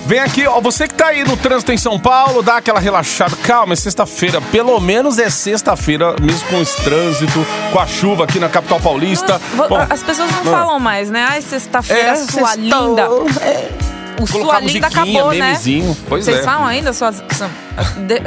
Vem 0.06 0.20
aqui, 0.20 0.46
ó, 0.46 0.58
você 0.60 0.88
que 0.88 0.94
tá 0.94 1.08
aí 1.08 1.22
no 1.22 1.36
trânsito 1.36 1.70
em 1.70 1.76
São 1.76 2.00
Paulo, 2.00 2.42
dá 2.42 2.56
aquela 2.56 2.80
relaxada. 2.80 3.36
Calma, 3.42 3.74
é 3.74 3.76
sexta-feira. 3.76 4.40
Pelo 4.40 4.80
menos 4.80 5.18
é 5.18 5.28
sexta-feira, 5.28 6.16
mesmo 6.18 6.48
com 6.48 6.62
esse 6.62 6.80
trânsito, 6.82 7.44
com 7.70 7.78
a 7.78 7.86
chuva 7.86 8.24
aqui 8.24 8.38
na 8.40 8.48
capital 8.48 8.80
paulista. 8.80 9.38
Vo- 9.54 9.68
Bom, 9.68 9.86
As 9.90 10.02
pessoas 10.02 10.30
não 10.30 10.40
ah. 10.40 10.44
falam 10.44 10.80
mais, 10.80 11.10
né? 11.10 11.26
Ai, 11.28 11.42
sexta-feira, 11.42 12.08
É, 12.10 12.16
sua 12.16 12.26
sexta- 12.48 12.56
linda. 12.56 13.08
O 14.20 14.26
sua 14.26 14.60
linda 14.60 14.86
acabou, 14.86 15.30
né? 15.30 15.38
memezinho. 15.38 15.96
Pois 16.08 16.24
Vocês 16.24 16.38
é. 16.38 16.42
falam 16.42 16.66
ainda 16.66 16.92
suas. 16.92 17.22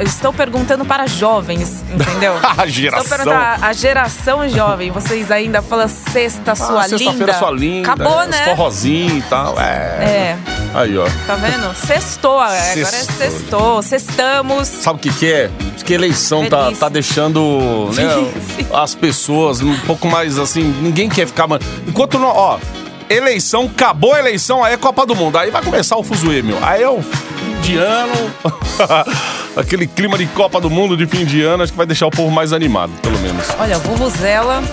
Estou 0.04 0.32
perguntando 0.32 0.84
para 0.84 1.06
jovens, 1.06 1.84
entendeu? 1.92 2.34
A 2.56 2.66
geração. 2.66 3.02
Estou 3.02 3.18
perguntando 3.18 3.64
a 3.64 3.72
geração 3.72 4.48
jovem. 4.48 4.90
Vocês 4.90 5.30
ainda 5.30 5.60
falam 5.60 5.88
sexta, 5.88 6.54
sua 6.54 6.82
ah, 6.82 6.86
linda. 6.86 6.98
sexta-feira 6.98 7.34
sua 7.34 7.50
linda. 7.50 7.92
Acabou, 7.92 8.22
é, 8.22 8.26
né? 8.26 8.44
Forrozinho 8.44 9.18
e 9.18 9.22
tal. 9.22 9.58
É. 9.60 9.64
É, 9.64 10.38
Aí, 10.74 10.96
ó. 10.96 11.06
tá 11.26 11.34
vendo? 11.34 11.74
Sextou, 11.74 12.38
agora 12.38 12.56
é 12.56 12.84
Sextou. 12.84 13.82
Sextamos. 13.82 14.68
Sabe 14.68 14.98
o 14.98 15.02
que, 15.02 15.12
que 15.12 15.32
é? 15.32 15.50
Acho 15.74 15.84
que 15.84 15.92
a 15.92 15.96
eleição 15.96 16.46
tá, 16.48 16.72
tá 16.72 16.88
deixando 16.88 17.90
né, 17.94 18.32
as 18.72 18.94
pessoas 18.94 19.60
um 19.60 19.76
pouco 19.80 20.06
mais 20.08 20.38
assim. 20.38 20.62
Ninguém 20.80 21.08
quer 21.08 21.26
ficar. 21.26 21.46
Enquanto 21.86 22.18
não. 22.18 22.28
Ó, 22.28 22.58
eleição, 23.12 23.70
acabou 23.72 24.14
a 24.14 24.18
eleição, 24.18 24.62
aí 24.62 24.74
é 24.74 24.76
Copa 24.76 25.06
do 25.06 25.14
Mundo. 25.14 25.38
Aí 25.38 25.50
vai 25.50 25.62
começar 25.62 25.96
o 25.96 26.02
fuzuê, 26.02 26.42
meu. 26.42 26.58
Aí 26.62 26.82
é 26.82 26.88
o 26.88 27.02
fim 27.02 27.60
de 27.62 27.76
ano. 27.76 28.32
Aquele 29.56 29.86
clima 29.86 30.16
de 30.16 30.26
Copa 30.26 30.60
do 30.60 30.70
Mundo 30.70 30.96
de 30.96 31.06
fim 31.06 31.24
de 31.24 31.42
ano, 31.42 31.62
acho 31.62 31.72
que 31.72 31.76
vai 31.76 31.86
deixar 31.86 32.06
o 32.06 32.10
povo 32.10 32.30
mais 32.30 32.52
animado, 32.52 32.92
pelo 33.02 33.18
menos. 33.18 33.46
Olha, 33.58 33.78
Vuvuzela. 33.78 34.62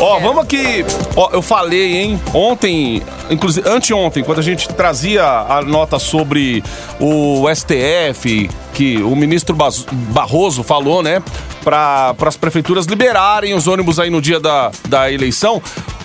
Ó, 0.00 0.20
vamos 0.20 0.44
aqui. 0.44 0.84
Ó, 1.16 1.30
eu 1.32 1.42
falei, 1.42 1.96
hein? 1.96 2.20
Ontem, 2.32 3.02
inclusive 3.28 3.68
anteontem, 3.68 4.22
quando 4.22 4.38
a 4.38 4.42
gente 4.42 4.68
trazia 4.68 5.24
a 5.24 5.60
nota 5.60 5.98
sobre 5.98 6.62
o 7.00 7.44
STF, 7.52 8.48
que 8.72 9.02
o 9.02 9.16
ministro 9.16 9.56
Barroso 9.92 10.62
falou, 10.62 11.02
né? 11.02 11.20
Para 11.64 12.14
as 12.24 12.36
prefeituras 12.36 12.86
liberarem 12.86 13.54
os 13.54 13.66
ônibus 13.66 13.98
aí 13.98 14.08
no 14.08 14.20
dia 14.20 14.38
da, 14.38 14.70
da 14.88 15.10
eleição. 15.10 15.60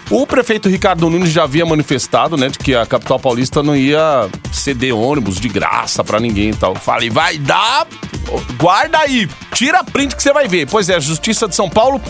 O 0.09 0.27
prefeito 0.27 0.69
Ricardo 0.69 1.09
Nunes 1.09 1.31
já 1.31 1.43
havia 1.43 1.65
manifestado, 1.65 2.37
né, 2.37 2.49
de 2.49 2.59
que 2.59 2.75
a 2.75 2.85
capital 2.85 3.19
paulista 3.19 3.63
não 3.63 3.75
ia 3.75 4.29
ceder 4.51 4.95
ônibus 4.95 5.39
de 5.39 5.47
graça 5.47 6.03
pra 6.03 6.19
ninguém 6.19 6.49
e 6.49 6.55
tal. 6.55 6.75
Falei, 6.75 7.09
vai 7.09 7.37
dar. 7.37 7.87
Guarda 8.57 8.99
aí, 8.99 9.27
tira 9.53 9.79
a 9.79 9.83
print 9.83 10.15
que 10.15 10.23
você 10.23 10.33
vai 10.33 10.47
ver. 10.47 10.67
Pois 10.69 10.89
é, 10.89 10.95
a 10.95 10.99
Justiça 10.99 11.47
de 11.47 11.55
São 11.55 11.69
Paulo 11.69 12.01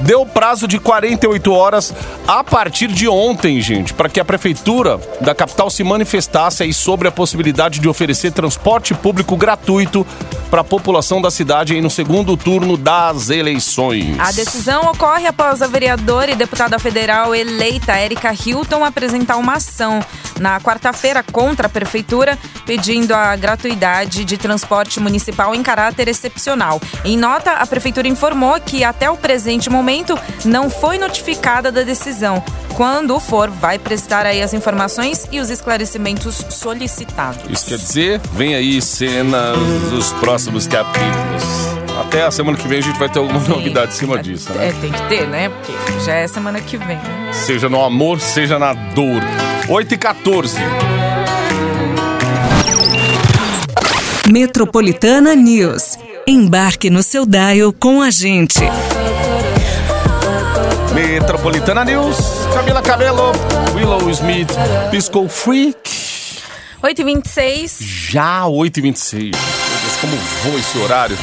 deu 0.00 0.26
prazo 0.26 0.66
de 0.66 0.78
48 0.78 1.52
horas 1.52 1.94
a 2.26 2.42
partir 2.42 2.88
de 2.88 3.08
ontem, 3.08 3.60
gente, 3.60 3.94
para 3.94 4.08
que 4.08 4.18
a 4.18 4.24
prefeitura 4.24 5.00
da 5.20 5.34
capital 5.34 5.70
se 5.70 5.84
manifestasse 5.84 6.62
aí 6.62 6.72
sobre 6.72 7.08
a 7.08 7.12
possibilidade 7.12 7.78
de 7.80 7.88
oferecer 7.88 8.32
transporte 8.32 8.94
público 8.94 9.36
gratuito 9.36 10.06
para 10.50 10.60
a 10.60 10.64
população 10.64 11.20
da 11.20 11.30
cidade 11.30 11.74
aí 11.74 11.80
no 11.80 11.90
segundo 11.90 12.36
turno 12.36 12.76
das 12.76 13.30
eleições. 13.30 14.18
A 14.18 14.30
decisão 14.30 14.82
ocorre 14.82 15.26
após 15.26 15.60
a 15.62 15.66
vereadora 15.66 16.30
e 16.30 16.36
deputada 16.36 16.78
federal 16.78 17.34
eleita 17.34 17.92
Érica 17.92 18.32
Hilton 18.32 18.84
apresentar 18.84 19.36
uma 19.36 19.54
ação 19.54 20.00
na 20.38 20.60
quarta-feira 20.60 21.22
contra 21.22 21.66
a 21.66 21.70
prefeitura, 21.70 22.38
pedindo 22.66 23.12
a 23.12 23.34
gratuidade 23.36 24.24
de 24.24 24.36
transporte 24.36 25.00
municipal 25.00 25.53
em 25.54 25.62
caráter 25.62 26.08
excepcional. 26.08 26.80
Em 27.04 27.16
nota, 27.16 27.52
a 27.52 27.66
prefeitura 27.66 28.08
informou 28.08 28.60
que 28.60 28.84
até 28.84 29.10
o 29.10 29.16
presente 29.16 29.70
momento 29.70 30.18
não 30.44 30.68
foi 30.68 30.98
notificada 30.98 31.70
da 31.70 31.82
decisão. 31.82 32.42
Quando 32.74 33.18
for, 33.20 33.48
vai 33.50 33.78
prestar 33.78 34.26
aí 34.26 34.42
as 34.42 34.52
informações 34.52 35.28
e 35.30 35.38
os 35.38 35.48
esclarecimentos 35.48 36.44
solicitados. 36.50 37.40
Isso 37.48 37.66
quer 37.66 37.78
dizer, 37.78 38.20
vem 38.32 38.54
aí 38.54 38.82
cenas 38.82 39.56
dos 39.90 40.12
próximos 40.14 40.66
capítulos. 40.66 41.44
Até 42.00 42.24
a 42.24 42.30
semana 42.32 42.58
que 42.58 42.66
vem 42.66 42.78
a 42.78 42.82
gente 42.82 42.98
vai 42.98 43.08
ter 43.08 43.20
alguma 43.20 43.38
novidade 43.46 43.92
em 43.92 43.96
cima 43.96 44.18
disso, 44.20 44.52
né? 44.52 44.68
É, 44.68 44.72
tem 44.72 44.90
que 44.90 45.02
ter, 45.08 45.28
né? 45.28 45.48
Porque 45.48 45.72
já 46.04 46.14
é 46.14 46.26
semana 46.26 46.60
que 46.60 46.76
vem. 46.76 46.96
né? 46.96 47.30
Seja 47.32 47.68
no 47.68 47.82
amor, 47.84 48.20
seja 48.20 48.58
na 48.58 48.72
dor. 48.72 49.22
8 49.68 49.94
e 49.94 49.96
14. 49.98 50.56
Metropolitana 54.30 55.34
News. 55.34 55.98
Embarque 56.26 56.88
no 56.88 57.02
seu 57.02 57.26
dial 57.26 57.72
com 57.74 58.00
a 58.00 58.10
gente. 58.10 58.60
Metropolitana 60.94 61.84
News, 61.84 62.16
Camila 62.54 62.80
Cabelo, 62.80 63.32
Willow 63.74 64.08
Smith, 64.10 64.48
Pisco 64.90 65.28
Freak. 65.28 65.76
8h26. 66.82 67.76
Já 68.10 68.44
8h26. 68.44 69.20
Meu 69.22 69.30
Deus, 69.30 69.96
como 70.00 70.16
voa 70.16 70.58
esse 70.58 70.78
horário. 70.78 71.18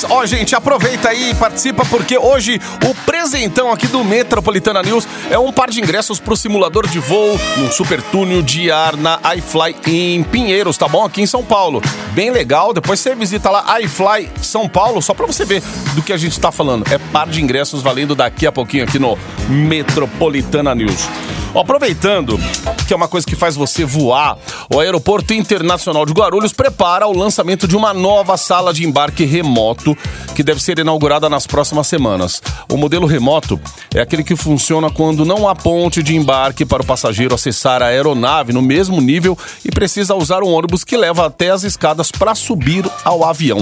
Ó, 0.08 0.25
gente, 0.25 0.54
aproveita 0.54 1.08
aí 1.08 1.30
e 1.30 1.35
participa, 1.35 1.85
porque 1.85 2.16
hoje 2.16 2.61
o 2.88 2.94
presentão 3.04 3.73
aqui 3.73 3.87
do 3.87 4.04
Metropolitana 4.04 4.82
News 4.82 5.06
é 5.30 5.38
um 5.38 5.52
par 5.52 5.68
de 5.68 5.80
ingressos 5.80 6.20
pro 6.20 6.37
simulador 6.37 6.87
de 6.87 6.99
voo 6.99 7.38
num 7.56 7.70
super 7.70 8.00
túnel 8.00 8.40
de 8.40 8.70
ar 8.70 8.96
na 8.96 9.18
iFly 9.37 9.76
em 9.87 10.23
Pinheiros, 10.23 10.78
tá 10.78 10.87
bom? 10.87 11.04
Aqui 11.04 11.23
em 11.23 11.26
São 11.26 11.42
Paulo. 11.42 11.82
Bem 12.12 12.30
legal. 12.30 12.73
Depois 12.73 13.00
você 13.00 13.14
visita 13.14 13.50
lá 13.50 13.80
iFly 13.80 14.30
São 14.40 14.68
Paulo, 14.68 15.02
só 15.02 15.12
pra 15.12 15.26
você 15.26 15.44
ver 15.44 15.62
do 15.94 16.02
que 16.02 16.12
a 16.12 16.16
gente 16.16 16.38
tá 16.38 16.52
falando. 16.52 16.85
É 16.90 16.99
par 16.99 17.28
de 17.28 17.42
ingressos 17.42 17.82
valendo 17.82 18.14
daqui 18.14 18.46
a 18.46 18.52
pouquinho 18.52 18.85
aqui 18.85 18.99
no 18.99 19.18
Metropolitana 19.49 20.75
News. 20.75 21.08
Ó, 21.54 21.61
Aproveitando 21.66 22.38
que 22.87 22.95
é 22.95 22.97
uma 22.97 23.09
coisa 23.09 23.26
que 23.26 23.35
faz 23.35 23.57
você 23.57 23.85
voar, 23.85 24.38
o 24.73 24.78
Aeroporto 24.78 25.35
Internacional 25.35 26.07
de 26.07 26.12
Guarulhos 26.12 26.52
prepara 26.52 27.07
o 27.07 27.16
lançamento 27.16 27.66
de 27.66 27.76
uma 27.76 27.93
nova 27.93 28.37
sala 28.37 28.73
de 28.73 28.87
embarque 28.87 29.25
remoto 29.25 29.97
que 30.35 30.43
deve 30.43 30.62
ser 30.62 30.78
inaugurada 30.78 31.28
nas 31.28 31.47
próximas 31.47 31.88
semanas. 31.88 32.40
O 32.71 32.76
modelo 32.76 33.07
remoto 33.07 33.61
é 33.93 34.00
aquele 34.00 34.23
que 34.23 34.37
funciona 34.37 34.88
quando 34.90 35.25
não 35.25 35.49
há 35.49 35.55
ponte 35.55 36.02
de 36.02 36.14
embarque 36.14 36.64
para 36.64 36.83
o 36.83 36.87
passageiro 36.87 37.35
acessar 37.35 37.83
a 37.83 37.87
aeronave 37.87 38.52
no 38.52 38.62
mesmo 38.62 39.00
nível 39.00 39.37
e 39.64 39.71
precisa 39.71 40.14
usar 40.14 40.43
um 40.43 40.52
ônibus 40.52 40.85
que 40.85 40.97
leva 40.97 41.26
até 41.26 41.50
as 41.50 41.64
escadas 41.64 42.12
para 42.12 42.35
subir 42.35 42.88
ao 43.05 43.25
avião. 43.25 43.59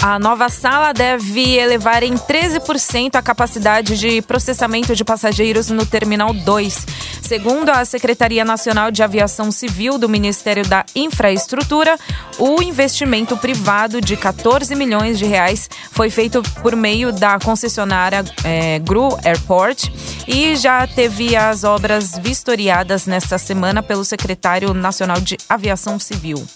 A 0.00 0.18
nova 0.18 0.48
sala 0.48 0.92
deve 0.92 1.56
elevar 1.56 2.04
em 2.04 2.14
13% 2.14 3.16
a 3.16 3.22
capacidade 3.22 3.98
de 3.98 4.22
processamento 4.22 4.94
de 4.94 5.04
passageiros 5.04 5.68
no 5.70 5.84
Terminal 5.84 6.32
2. 6.32 6.86
Segundo 7.22 7.70
a 7.70 7.84
Secretaria 7.84 8.44
Nacional 8.44 8.67
de 8.92 9.02
Aviação 9.02 9.50
Civil 9.50 9.96
do 9.96 10.08
Ministério 10.08 10.62
da 10.68 10.84
Infraestrutura, 10.94 11.98
o 12.38 12.62
investimento 12.62 13.34
privado 13.36 13.98
de 13.98 14.14
14 14.14 14.74
milhões 14.74 15.18
de 15.18 15.24
reais 15.24 15.70
foi 15.90 16.10
feito 16.10 16.42
por 16.62 16.76
meio 16.76 17.10
da 17.10 17.38
concessionária 17.38 18.22
eh, 18.44 18.78
GRU 18.80 19.16
Airport 19.24 19.88
e 20.26 20.54
já 20.54 20.86
teve 20.86 21.34
as 21.34 21.64
obras 21.64 22.18
vistoriadas 22.18 23.06
nesta 23.06 23.38
semana 23.38 23.82
pelo 23.82 24.04
secretário 24.04 24.74
nacional 24.74 25.18
de 25.18 25.38
Aviação 25.48 25.98
Civil. 25.98 26.46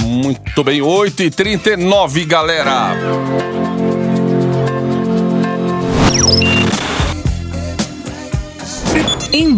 Muito 0.00 0.62
bem, 0.62 0.80
8h39, 0.80 2.24
galera. 2.24 3.67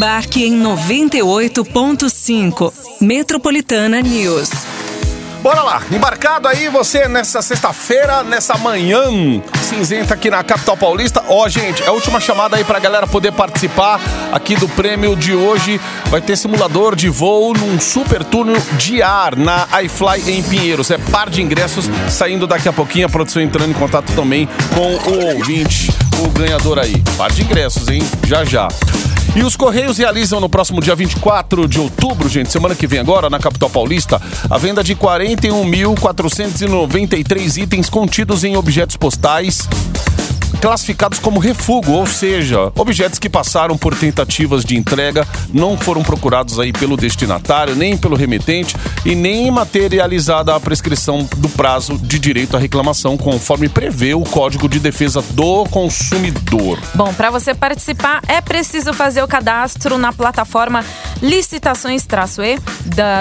Embarque 0.00 0.46
em 0.46 0.58
98.5. 0.58 2.72
Metropolitana 3.02 4.00
News. 4.00 4.48
Bora 5.42 5.62
lá, 5.62 5.82
embarcado 5.92 6.48
aí 6.48 6.70
você 6.70 7.06
nessa 7.06 7.42
sexta-feira, 7.42 8.22
nessa 8.22 8.56
manhã 8.56 9.02
cinzenta 9.62 10.14
aqui 10.14 10.30
na 10.30 10.42
capital 10.42 10.74
paulista. 10.74 11.22
Ó, 11.28 11.46
gente, 11.50 11.82
é 11.82 11.88
a 11.88 11.92
última 11.92 12.18
chamada 12.18 12.56
aí 12.56 12.64
pra 12.64 12.78
galera 12.78 13.06
poder 13.06 13.32
participar 13.32 14.00
aqui 14.32 14.56
do 14.56 14.66
prêmio 14.70 15.14
de 15.14 15.34
hoje. 15.34 15.78
Vai 16.06 16.22
ter 16.22 16.34
simulador 16.34 16.96
de 16.96 17.10
voo 17.10 17.52
num 17.52 17.78
super 17.78 18.24
túnel 18.24 18.56
de 18.78 19.02
ar 19.02 19.36
na 19.36 19.68
iFly 19.82 20.30
em 20.30 20.42
Pinheiros. 20.42 20.90
É 20.90 20.96
par 20.96 21.28
de 21.28 21.42
ingressos 21.42 21.90
saindo 22.08 22.46
daqui 22.46 22.70
a 22.70 22.72
pouquinho. 22.72 23.04
A 23.04 23.10
produção 23.10 23.42
entrando 23.42 23.70
em 23.70 23.74
contato 23.74 24.10
também 24.14 24.48
com 24.74 24.94
o 25.10 25.26
ouvinte, 25.34 25.92
o 26.24 26.28
ganhador 26.30 26.78
aí. 26.78 27.02
Par 27.18 27.30
de 27.30 27.42
ingressos, 27.42 27.86
hein? 27.88 28.02
Já 28.26 28.46
já. 28.46 28.66
E 29.34 29.42
os 29.44 29.54
Correios 29.54 29.98
realizam 29.98 30.40
no 30.40 30.48
próximo 30.48 30.80
dia 30.80 30.96
24 30.96 31.68
de 31.68 31.78
outubro, 31.78 32.28
gente, 32.28 32.50
semana 32.50 32.74
que 32.74 32.84
vem 32.86 32.98
agora, 32.98 33.28
na 33.30 33.38
capital 33.38 33.70
paulista, 33.70 34.20
a 34.50 34.58
venda 34.58 34.82
de 34.82 34.96
41.493 34.96 37.62
itens 37.62 37.88
contidos 37.88 38.42
em 38.42 38.56
objetos 38.56 38.96
postais 38.96 39.68
classificados 40.60 41.18
como 41.18 41.38
refúgio, 41.38 41.92
ou 41.92 42.06
seja, 42.06 42.72
objetos 42.76 43.18
que 43.18 43.28
passaram 43.28 43.76
por 43.76 43.94
tentativas 43.94 44.64
de 44.64 44.76
entrega, 44.76 45.26
não 45.52 45.76
foram 45.76 46.02
procurados 46.02 46.58
aí 46.58 46.72
pelo 46.72 46.96
destinatário, 46.96 47.74
nem 47.74 47.96
pelo 47.96 48.16
remetente 48.16 48.76
e 49.04 49.14
nem 49.14 49.50
materializada 49.50 50.54
a 50.54 50.60
prescrição 50.60 51.28
do 51.36 51.48
prazo 51.48 51.98
de 51.98 52.18
direito 52.18 52.56
à 52.56 52.60
reclamação, 52.60 53.16
conforme 53.16 53.68
prevê 53.68 54.14
o 54.14 54.22
Código 54.22 54.68
de 54.68 54.78
Defesa 54.78 55.22
do 55.30 55.64
Consumidor. 55.66 56.78
Bom, 56.94 57.12
para 57.14 57.30
você 57.30 57.54
participar 57.54 58.22
é 58.28 58.40
preciso 58.40 58.92
fazer 58.92 59.22
o 59.22 59.28
cadastro 59.28 59.98
na 59.98 60.12
plataforma 60.12 60.84
Licitações-E 61.22 62.58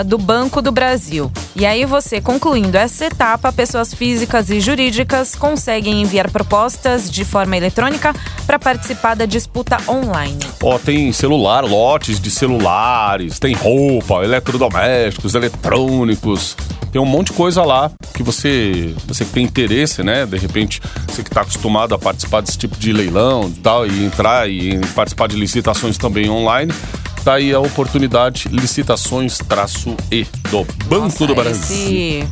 do 0.05 0.17
Banco 0.17 0.61
do 0.61 0.71
Brasil. 0.71 1.31
E 1.55 1.65
aí 1.65 1.85
você, 1.85 2.21
concluindo 2.21 2.77
essa 2.77 3.05
etapa, 3.05 3.51
pessoas 3.51 3.93
físicas 3.93 4.49
e 4.49 4.59
jurídicas 4.59 5.35
conseguem 5.35 6.01
enviar 6.01 6.29
propostas 6.29 7.09
de 7.09 7.18
forma 7.25 7.55
eletrônica 7.57 8.13
para 8.45 8.57
participar 8.59 9.15
da 9.15 9.25
disputa 9.25 9.77
online. 9.87 10.39
Ó, 10.63 10.77
tem 10.77 11.11
celular, 11.11 11.63
lotes 11.65 12.19
de 12.19 12.29
celulares, 12.31 13.39
tem 13.39 13.53
roupa, 13.53 14.23
eletrodomésticos, 14.23 15.35
eletrônicos. 15.35 16.55
Tem 16.91 16.99
um 16.99 17.05
monte 17.05 17.27
de 17.27 17.33
coisa 17.33 17.63
lá 17.63 17.91
que 18.15 18.23
você, 18.23 18.95
você 19.07 19.23
que 19.23 19.31
tem 19.31 19.43
interesse, 19.45 20.01
né? 20.01 20.25
De 20.25 20.37
repente, 20.37 20.81
você 21.07 21.21
que 21.21 21.29
está 21.29 21.41
acostumado 21.41 21.93
a 21.93 21.99
participar 21.99 22.41
desse 22.41 22.57
tipo 22.57 22.75
de 22.77 22.91
leilão 22.91 23.47
e 23.47 23.59
tal, 23.59 23.85
e 23.85 24.03
entrar 24.05 24.49
e 24.49 24.79
participar 24.95 25.27
de 25.27 25.35
licitações 25.35 25.97
também 25.99 26.29
online, 26.31 26.73
tá 27.23 27.33
aí 27.35 27.53
a 27.53 27.59
oportunidade 27.59 28.47
licitações-e 28.49 30.27
do 30.49 30.63
Banco 30.85 31.03
Nossa, 31.03 31.27
do 31.27 31.35
Brasil. 31.35 31.75
esse- 31.75 32.27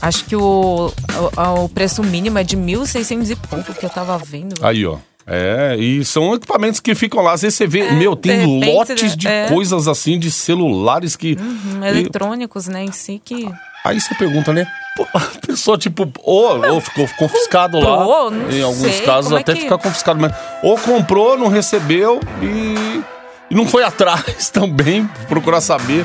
Acho 0.00 0.24
que 0.24 0.36
o, 0.36 0.92
o, 1.36 1.64
o 1.64 1.68
preço 1.68 2.02
mínimo 2.02 2.38
é 2.38 2.44
de 2.44 2.56
1.600 2.56 3.30
e 3.30 3.36
pouco 3.36 3.74
que 3.74 3.84
eu 3.84 3.90
tava 3.90 4.16
vendo. 4.18 4.54
Aí, 4.64 4.86
ó. 4.86 4.96
É, 5.30 5.76
e 5.78 6.02
são 6.06 6.34
equipamentos 6.34 6.80
que 6.80 6.94
ficam 6.94 7.22
lá. 7.22 7.32
Às 7.32 7.42
vezes 7.42 7.58
você 7.58 7.66
vê, 7.66 7.90
meu, 7.92 8.16
tem 8.16 8.32
É, 8.32 8.36
de 8.38 8.46
repente, 8.46 8.72
lotes 8.74 9.16
de 9.16 9.28
é. 9.28 9.46
coisas 9.48 9.86
assim, 9.86 10.18
de 10.18 10.30
celulares 10.30 11.16
que. 11.16 11.36
Hum, 11.38 11.80
e- 11.82 11.88
eletrônicos, 11.88 12.66
né, 12.66 12.82
em 12.84 12.92
si 12.92 13.20
que... 13.22 13.50
Aí 13.84 14.00
você 14.00 14.14
pergunta, 14.14 14.52
né? 14.52 14.66
Pô, 14.96 15.06
a 15.14 15.20
pessoa, 15.46 15.76
tipo, 15.78 16.10
ou, 16.22 16.66
ou 16.72 16.80
ficou 16.80 17.06
confiscado 17.18 17.78
lá. 17.78 17.98
comprou, 17.98 18.30
não 18.30 18.50
Em 18.50 18.62
alguns 18.62 18.78
sei, 18.94 19.00
casos 19.02 19.32
é 19.32 19.36
até 19.36 19.54
que- 19.54 19.60
fica 19.60 19.78
confiscado, 19.78 20.18
mas. 20.20 20.32
Ou 20.62 20.76
comprou, 20.78 21.38
não 21.38 21.48
recebeu 21.48 22.20
e. 22.42 23.02
E 23.50 23.54
não 23.54 23.66
foi 23.66 23.82
atrás 23.84 24.50
também, 24.50 25.08
procurar 25.28 25.60
saber. 25.60 26.04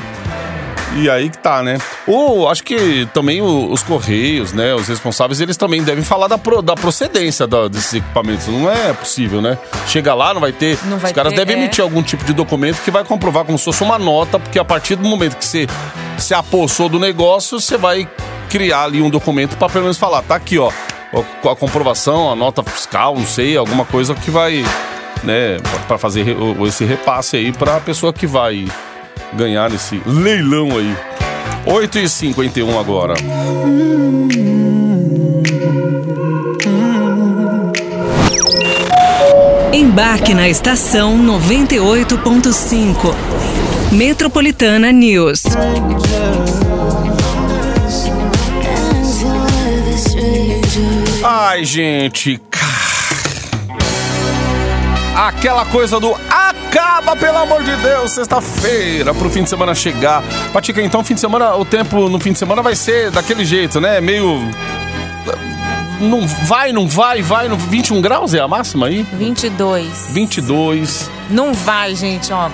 E 0.96 1.10
aí 1.10 1.28
que 1.28 1.38
tá, 1.38 1.60
né? 1.62 1.76
Ou 2.06 2.48
acho 2.48 2.62
que 2.62 3.06
também 3.12 3.42
o- 3.42 3.72
os 3.72 3.82
Correios, 3.82 4.52
né? 4.52 4.72
Os 4.74 4.86
responsáveis, 4.86 5.40
eles 5.40 5.56
também 5.56 5.82
devem 5.82 6.04
falar 6.04 6.28
da, 6.28 6.38
pro- 6.38 6.62
da 6.62 6.74
procedência 6.76 7.46
da- 7.48 7.66
desses 7.66 7.94
equipamentos. 7.94 8.46
Não 8.46 8.70
é 8.70 8.92
possível, 8.92 9.42
né? 9.42 9.58
Chega 9.88 10.14
lá, 10.14 10.32
não 10.32 10.40
vai 10.40 10.52
ter. 10.52 10.78
Não 10.84 10.96
vai 10.98 11.10
os 11.10 11.14
caras 11.16 11.32
ter, 11.32 11.38
devem 11.40 11.56
é. 11.56 11.58
emitir 11.64 11.82
algum 11.82 12.00
tipo 12.02 12.24
de 12.24 12.32
documento 12.32 12.80
que 12.82 12.90
vai 12.92 13.02
comprovar 13.04 13.44
como 13.44 13.58
se 13.58 13.64
fosse 13.64 13.82
uma 13.82 13.98
nota, 13.98 14.38
porque 14.38 14.58
a 14.58 14.64
partir 14.64 14.94
do 14.94 15.08
momento 15.08 15.36
que 15.36 15.44
você 15.44 15.66
se 16.16 16.32
apossou 16.32 16.88
do 16.88 17.00
negócio, 17.00 17.58
você 17.60 17.76
vai 17.76 18.08
criar 18.48 18.84
ali 18.84 19.02
um 19.02 19.10
documento 19.10 19.56
para 19.56 19.68
pelo 19.68 19.82
menos 19.84 19.98
falar, 19.98 20.22
tá 20.22 20.36
aqui, 20.36 20.58
ó, 20.58 20.70
a 21.12 21.56
comprovação, 21.56 22.30
a 22.30 22.36
nota 22.36 22.62
fiscal, 22.62 23.16
não 23.16 23.26
sei, 23.26 23.56
alguma 23.56 23.84
coisa 23.84 24.14
que 24.14 24.30
vai, 24.30 24.64
né, 25.24 25.56
para 25.88 25.98
fazer 25.98 26.24
esse 26.68 26.84
repasse 26.84 27.36
aí 27.36 27.50
para 27.50 27.76
a 27.78 27.80
pessoa 27.80 28.12
que 28.12 28.28
vai 28.28 28.66
ganhar 29.34 29.70
nesse 29.70 30.00
leilão 30.06 30.76
aí. 30.76 30.96
8h51 31.66 32.78
agora. 32.78 33.14
Embarque 39.72 40.34
na 40.34 40.48
estação 40.48 41.18
98.5. 41.18 43.14
Metropolitana 43.92 44.92
News. 44.92 45.42
Ai, 51.22 51.64
gente. 51.64 52.40
Aquela 55.16 55.64
coisa 55.66 55.98
do 55.98 56.14
acaba, 56.78 57.14
pelo 57.14 57.38
amor 57.38 57.62
de 57.62 57.74
Deus, 57.76 58.10
sexta-feira, 58.10 59.14
pro 59.14 59.30
fim 59.30 59.44
de 59.44 59.48
semana 59.50 59.74
chegar. 59.74 60.22
Patica, 60.52 60.82
então, 60.82 61.04
fim 61.04 61.14
de 61.14 61.20
semana, 61.20 61.54
o 61.56 61.64
tempo 61.64 62.08
no 62.08 62.18
fim 62.18 62.32
de 62.32 62.38
semana 62.38 62.62
vai 62.62 62.74
ser 62.74 63.10
daquele 63.12 63.44
jeito, 63.44 63.80
né? 63.80 64.00
Meio. 64.00 64.40
Não 66.00 66.26
vai, 66.26 66.72
não 66.72 66.88
vai, 66.88 67.22
vai. 67.22 67.48
No 67.48 67.56
21 67.56 68.00
graus 68.02 68.34
é 68.34 68.40
a 68.40 68.48
máxima 68.48 68.86
aí? 68.88 69.04
22. 69.12 70.08
22. 70.10 71.08
Não 71.30 71.54
vai, 71.54 71.94
gente, 71.94 72.32
ó. 72.32 72.50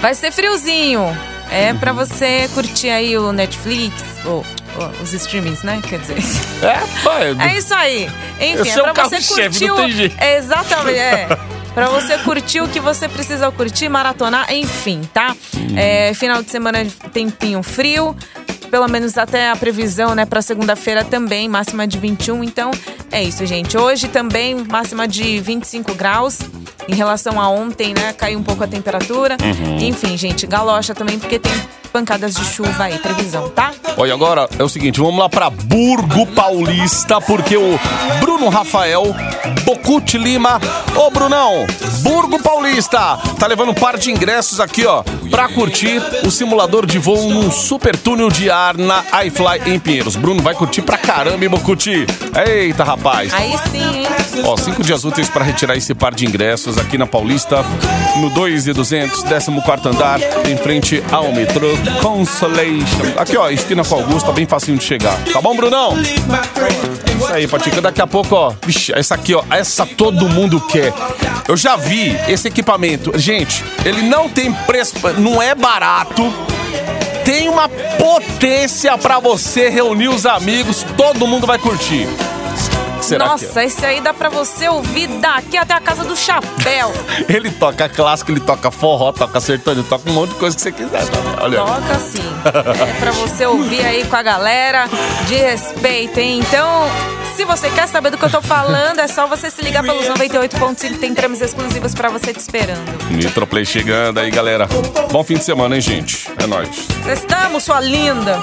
Vai 0.00 0.14
ser 0.14 0.32
friozinho. 0.32 1.04
É 1.50 1.72
Uhum. 1.72 1.78
pra 1.78 1.92
você 1.92 2.48
curtir 2.54 2.88
aí 2.88 3.16
o 3.18 3.30
Netflix, 3.30 4.02
ou, 4.24 4.44
ou 4.76 4.90
os 5.02 5.12
streamings, 5.12 5.62
né? 5.62 5.78
Quer 5.86 5.98
dizer. 6.00 6.16
É, 6.62 6.78
vai. 7.02 7.36
É 7.50 7.58
isso 7.58 7.74
aí. 7.74 8.10
Enfim, 8.40 8.68
é 8.70 8.72
é 8.88 8.92
pra 8.92 9.04
você 9.04 9.20
curtir. 9.20 9.66
não 9.68 9.74
o- 9.74 9.76
tem 9.78 9.90
jeito. 9.92 10.16
Exatamente, 10.20 10.98
é. 10.98 11.28
Pra 11.74 11.88
você 11.88 12.16
curtir 12.18 12.60
o 12.60 12.68
que 12.68 12.78
você 12.78 13.08
precisa 13.08 13.50
curtir, 13.50 13.88
maratonar, 13.88 14.52
enfim, 14.52 15.00
tá? 15.12 15.34
Uhum. 15.56 15.76
É, 15.76 16.14
final 16.14 16.40
de 16.42 16.50
semana, 16.50 16.86
tempinho 17.12 17.62
frio. 17.62 18.16
pelo 18.70 18.88
menos 18.88 19.16
até 19.16 19.50
a 19.50 19.56
previsão, 19.56 20.14
né, 20.16 20.24
para 20.26 20.42
segunda-feira 20.42 21.04
também, 21.04 21.48
máxima 21.48 21.86
de 21.86 21.96
21. 21.98 22.42
Então, 22.42 22.72
é 23.10 23.22
isso, 23.22 23.46
gente. 23.46 23.76
Hoje 23.78 24.08
também 24.08 24.54
máxima 24.68 25.06
de 25.06 25.38
25 25.40 25.94
graus. 25.94 26.40
Em 26.88 26.94
relação 26.94 27.40
a 27.40 27.48
ontem, 27.48 27.94
né, 27.94 28.12
caiu 28.12 28.38
um 28.38 28.42
pouco 28.42 28.64
a 28.64 28.66
temperatura. 28.66 29.36
Enfim, 29.80 30.16
gente, 30.16 30.46
galocha 30.46 30.92
também 30.94 31.18
porque 31.18 31.38
tem 31.38 31.52
pancadas 31.94 32.34
de 32.34 32.44
chuva 32.44 32.82
aí, 32.82 32.98
previsão, 32.98 33.48
tá? 33.50 33.70
Olha, 33.96 34.12
agora 34.12 34.48
é 34.58 34.64
o 34.64 34.68
seguinte, 34.68 34.98
vamos 34.98 35.16
lá 35.16 35.28
pra 35.28 35.48
Burgo 35.48 36.26
Paulista, 36.26 37.20
porque 37.20 37.56
o 37.56 37.78
Bruno 38.18 38.48
Rafael 38.48 39.14
Bocuti 39.64 40.18
Lima, 40.18 40.60
ô 40.96 41.08
Brunão, 41.12 41.64
Burgo 42.00 42.42
Paulista, 42.42 43.16
tá 43.38 43.46
levando 43.46 43.70
um 43.70 43.74
par 43.74 43.96
de 43.96 44.10
ingressos 44.10 44.58
aqui, 44.58 44.84
ó, 44.84 45.04
pra 45.30 45.48
curtir 45.48 46.02
o 46.26 46.32
simulador 46.32 46.84
de 46.84 46.98
voo 46.98 47.30
num 47.30 47.48
super 47.52 47.96
túnel 47.96 48.28
de 48.28 48.50
ar 48.50 48.76
na 48.76 49.04
iFly 49.24 49.72
em 49.72 49.78
Pinheiros. 49.78 50.16
Bruno 50.16 50.42
vai 50.42 50.54
curtir 50.54 50.82
pra 50.82 50.98
caramba, 50.98 51.44
hein, 51.44 51.48
Bocuti? 51.48 52.06
Eita, 52.44 52.82
rapaz. 52.82 53.32
Aí 53.32 53.56
sim, 53.70 53.98
hein? 54.00 54.06
Ó, 54.44 54.56
cinco 54.56 54.82
dias 54.82 55.04
úteis 55.04 55.30
para 55.30 55.44
retirar 55.44 55.76
esse 55.76 55.94
par 55.94 56.12
de 56.12 56.26
ingressos 56.26 56.76
aqui 56.76 56.98
na 56.98 57.06
Paulista, 57.06 57.64
no 58.20 58.30
2 58.30 58.66
e 58.66 58.72
200, 58.72 59.22
14 59.22 59.88
andar, 59.88 60.18
em 60.48 60.56
frente 60.56 61.00
ao 61.12 61.32
metrô 61.32 61.68
Consolation. 62.00 63.14
Aqui, 63.16 63.36
ó, 63.36 63.50
esquina 63.50 63.84
com 63.84 63.94
Augusto, 63.94 64.26
tá 64.26 64.32
bem 64.32 64.46
facinho 64.46 64.78
de 64.78 64.84
chegar. 64.84 65.16
Tá 65.32 65.40
bom, 65.40 65.54
Brunão? 65.56 65.96
Isso 66.00 67.32
aí, 67.32 67.46
Patica. 67.46 67.80
Daqui 67.80 68.00
a 68.00 68.06
pouco, 68.06 68.34
ó. 68.34 68.52
Vixe, 68.64 68.92
essa 68.94 69.14
aqui, 69.14 69.34
ó. 69.34 69.42
Essa 69.50 69.86
todo 69.86 70.28
mundo 70.28 70.60
quer. 70.60 70.92
Eu 71.46 71.56
já 71.56 71.76
vi 71.76 72.16
esse 72.28 72.48
equipamento. 72.48 73.12
Gente, 73.18 73.64
ele 73.84 74.02
não 74.02 74.28
tem 74.28 74.52
preço, 74.52 74.94
não 75.18 75.42
é 75.42 75.54
barato. 75.54 76.32
Tem 77.24 77.48
uma 77.48 77.68
potência 77.68 78.96
pra 78.98 79.18
você 79.18 79.70
reunir 79.70 80.08
os 80.08 80.26
amigos, 80.26 80.84
todo 80.96 81.26
mundo 81.26 81.46
vai 81.46 81.58
curtir. 81.58 82.06
Será 83.04 83.24
que 83.24 83.44
é? 83.44 83.46
Nossa, 83.48 83.64
esse 83.64 83.84
aí 83.86 84.00
dá 84.00 84.12
pra 84.14 84.28
você 84.28 84.68
ouvir 84.68 85.06
daqui 85.06 85.56
até 85.56 85.74
a 85.74 85.80
casa 85.80 86.04
do 86.04 86.16
chapéu. 86.16 86.92
Ele 87.28 87.50
toca 87.50 87.88
clássico, 87.88 88.30
ele 88.30 88.40
toca 88.40 88.70
forró, 88.70 89.12
toca 89.12 89.40
sertanejo, 89.40 89.86
toca 89.88 90.08
um 90.10 90.12
monte 90.12 90.30
de 90.30 90.36
coisa 90.36 90.56
que 90.56 90.62
você 90.62 90.72
quiser. 90.72 91.04
tá? 91.06 91.18
Olha. 91.42 91.58
Toca 91.58 91.98
sim. 91.98 92.22
É 92.44 93.00
pra 93.00 93.10
você 93.12 93.46
ouvir 93.46 93.84
aí 93.84 94.04
com 94.04 94.16
a 94.16 94.22
galera 94.22 94.88
de 95.26 95.34
respeito, 95.34 96.18
hein? 96.18 96.40
Então, 96.40 96.88
se 97.36 97.44
você 97.44 97.70
quer 97.70 97.86
saber 97.88 98.10
do 98.10 98.18
que 98.18 98.24
eu 98.24 98.30
tô 98.30 98.40
falando, 98.42 98.98
é 99.00 99.06
só 99.08 99.26
você 99.26 99.50
se 99.50 99.62
ligar 99.62 99.82
pelos 99.82 100.06
98.5, 100.06 100.98
tem 100.98 101.14
prêmios 101.14 101.40
exclusivos 101.40 101.94
pra 101.94 102.08
você 102.08 102.32
te 102.32 102.40
esperando. 102.40 102.84
Nitroplay 103.10 103.64
chegando 103.64 104.18
aí, 104.20 104.30
galera. 104.30 104.68
Bom 105.10 105.22
fim 105.24 105.34
de 105.34 105.44
semana, 105.44 105.74
hein, 105.74 105.80
gente? 105.80 106.30
É 106.42 106.46
nóis. 106.46 106.86
Estamos, 107.06 107.64
sua 107.64 107.80
linda. 107.80 108.42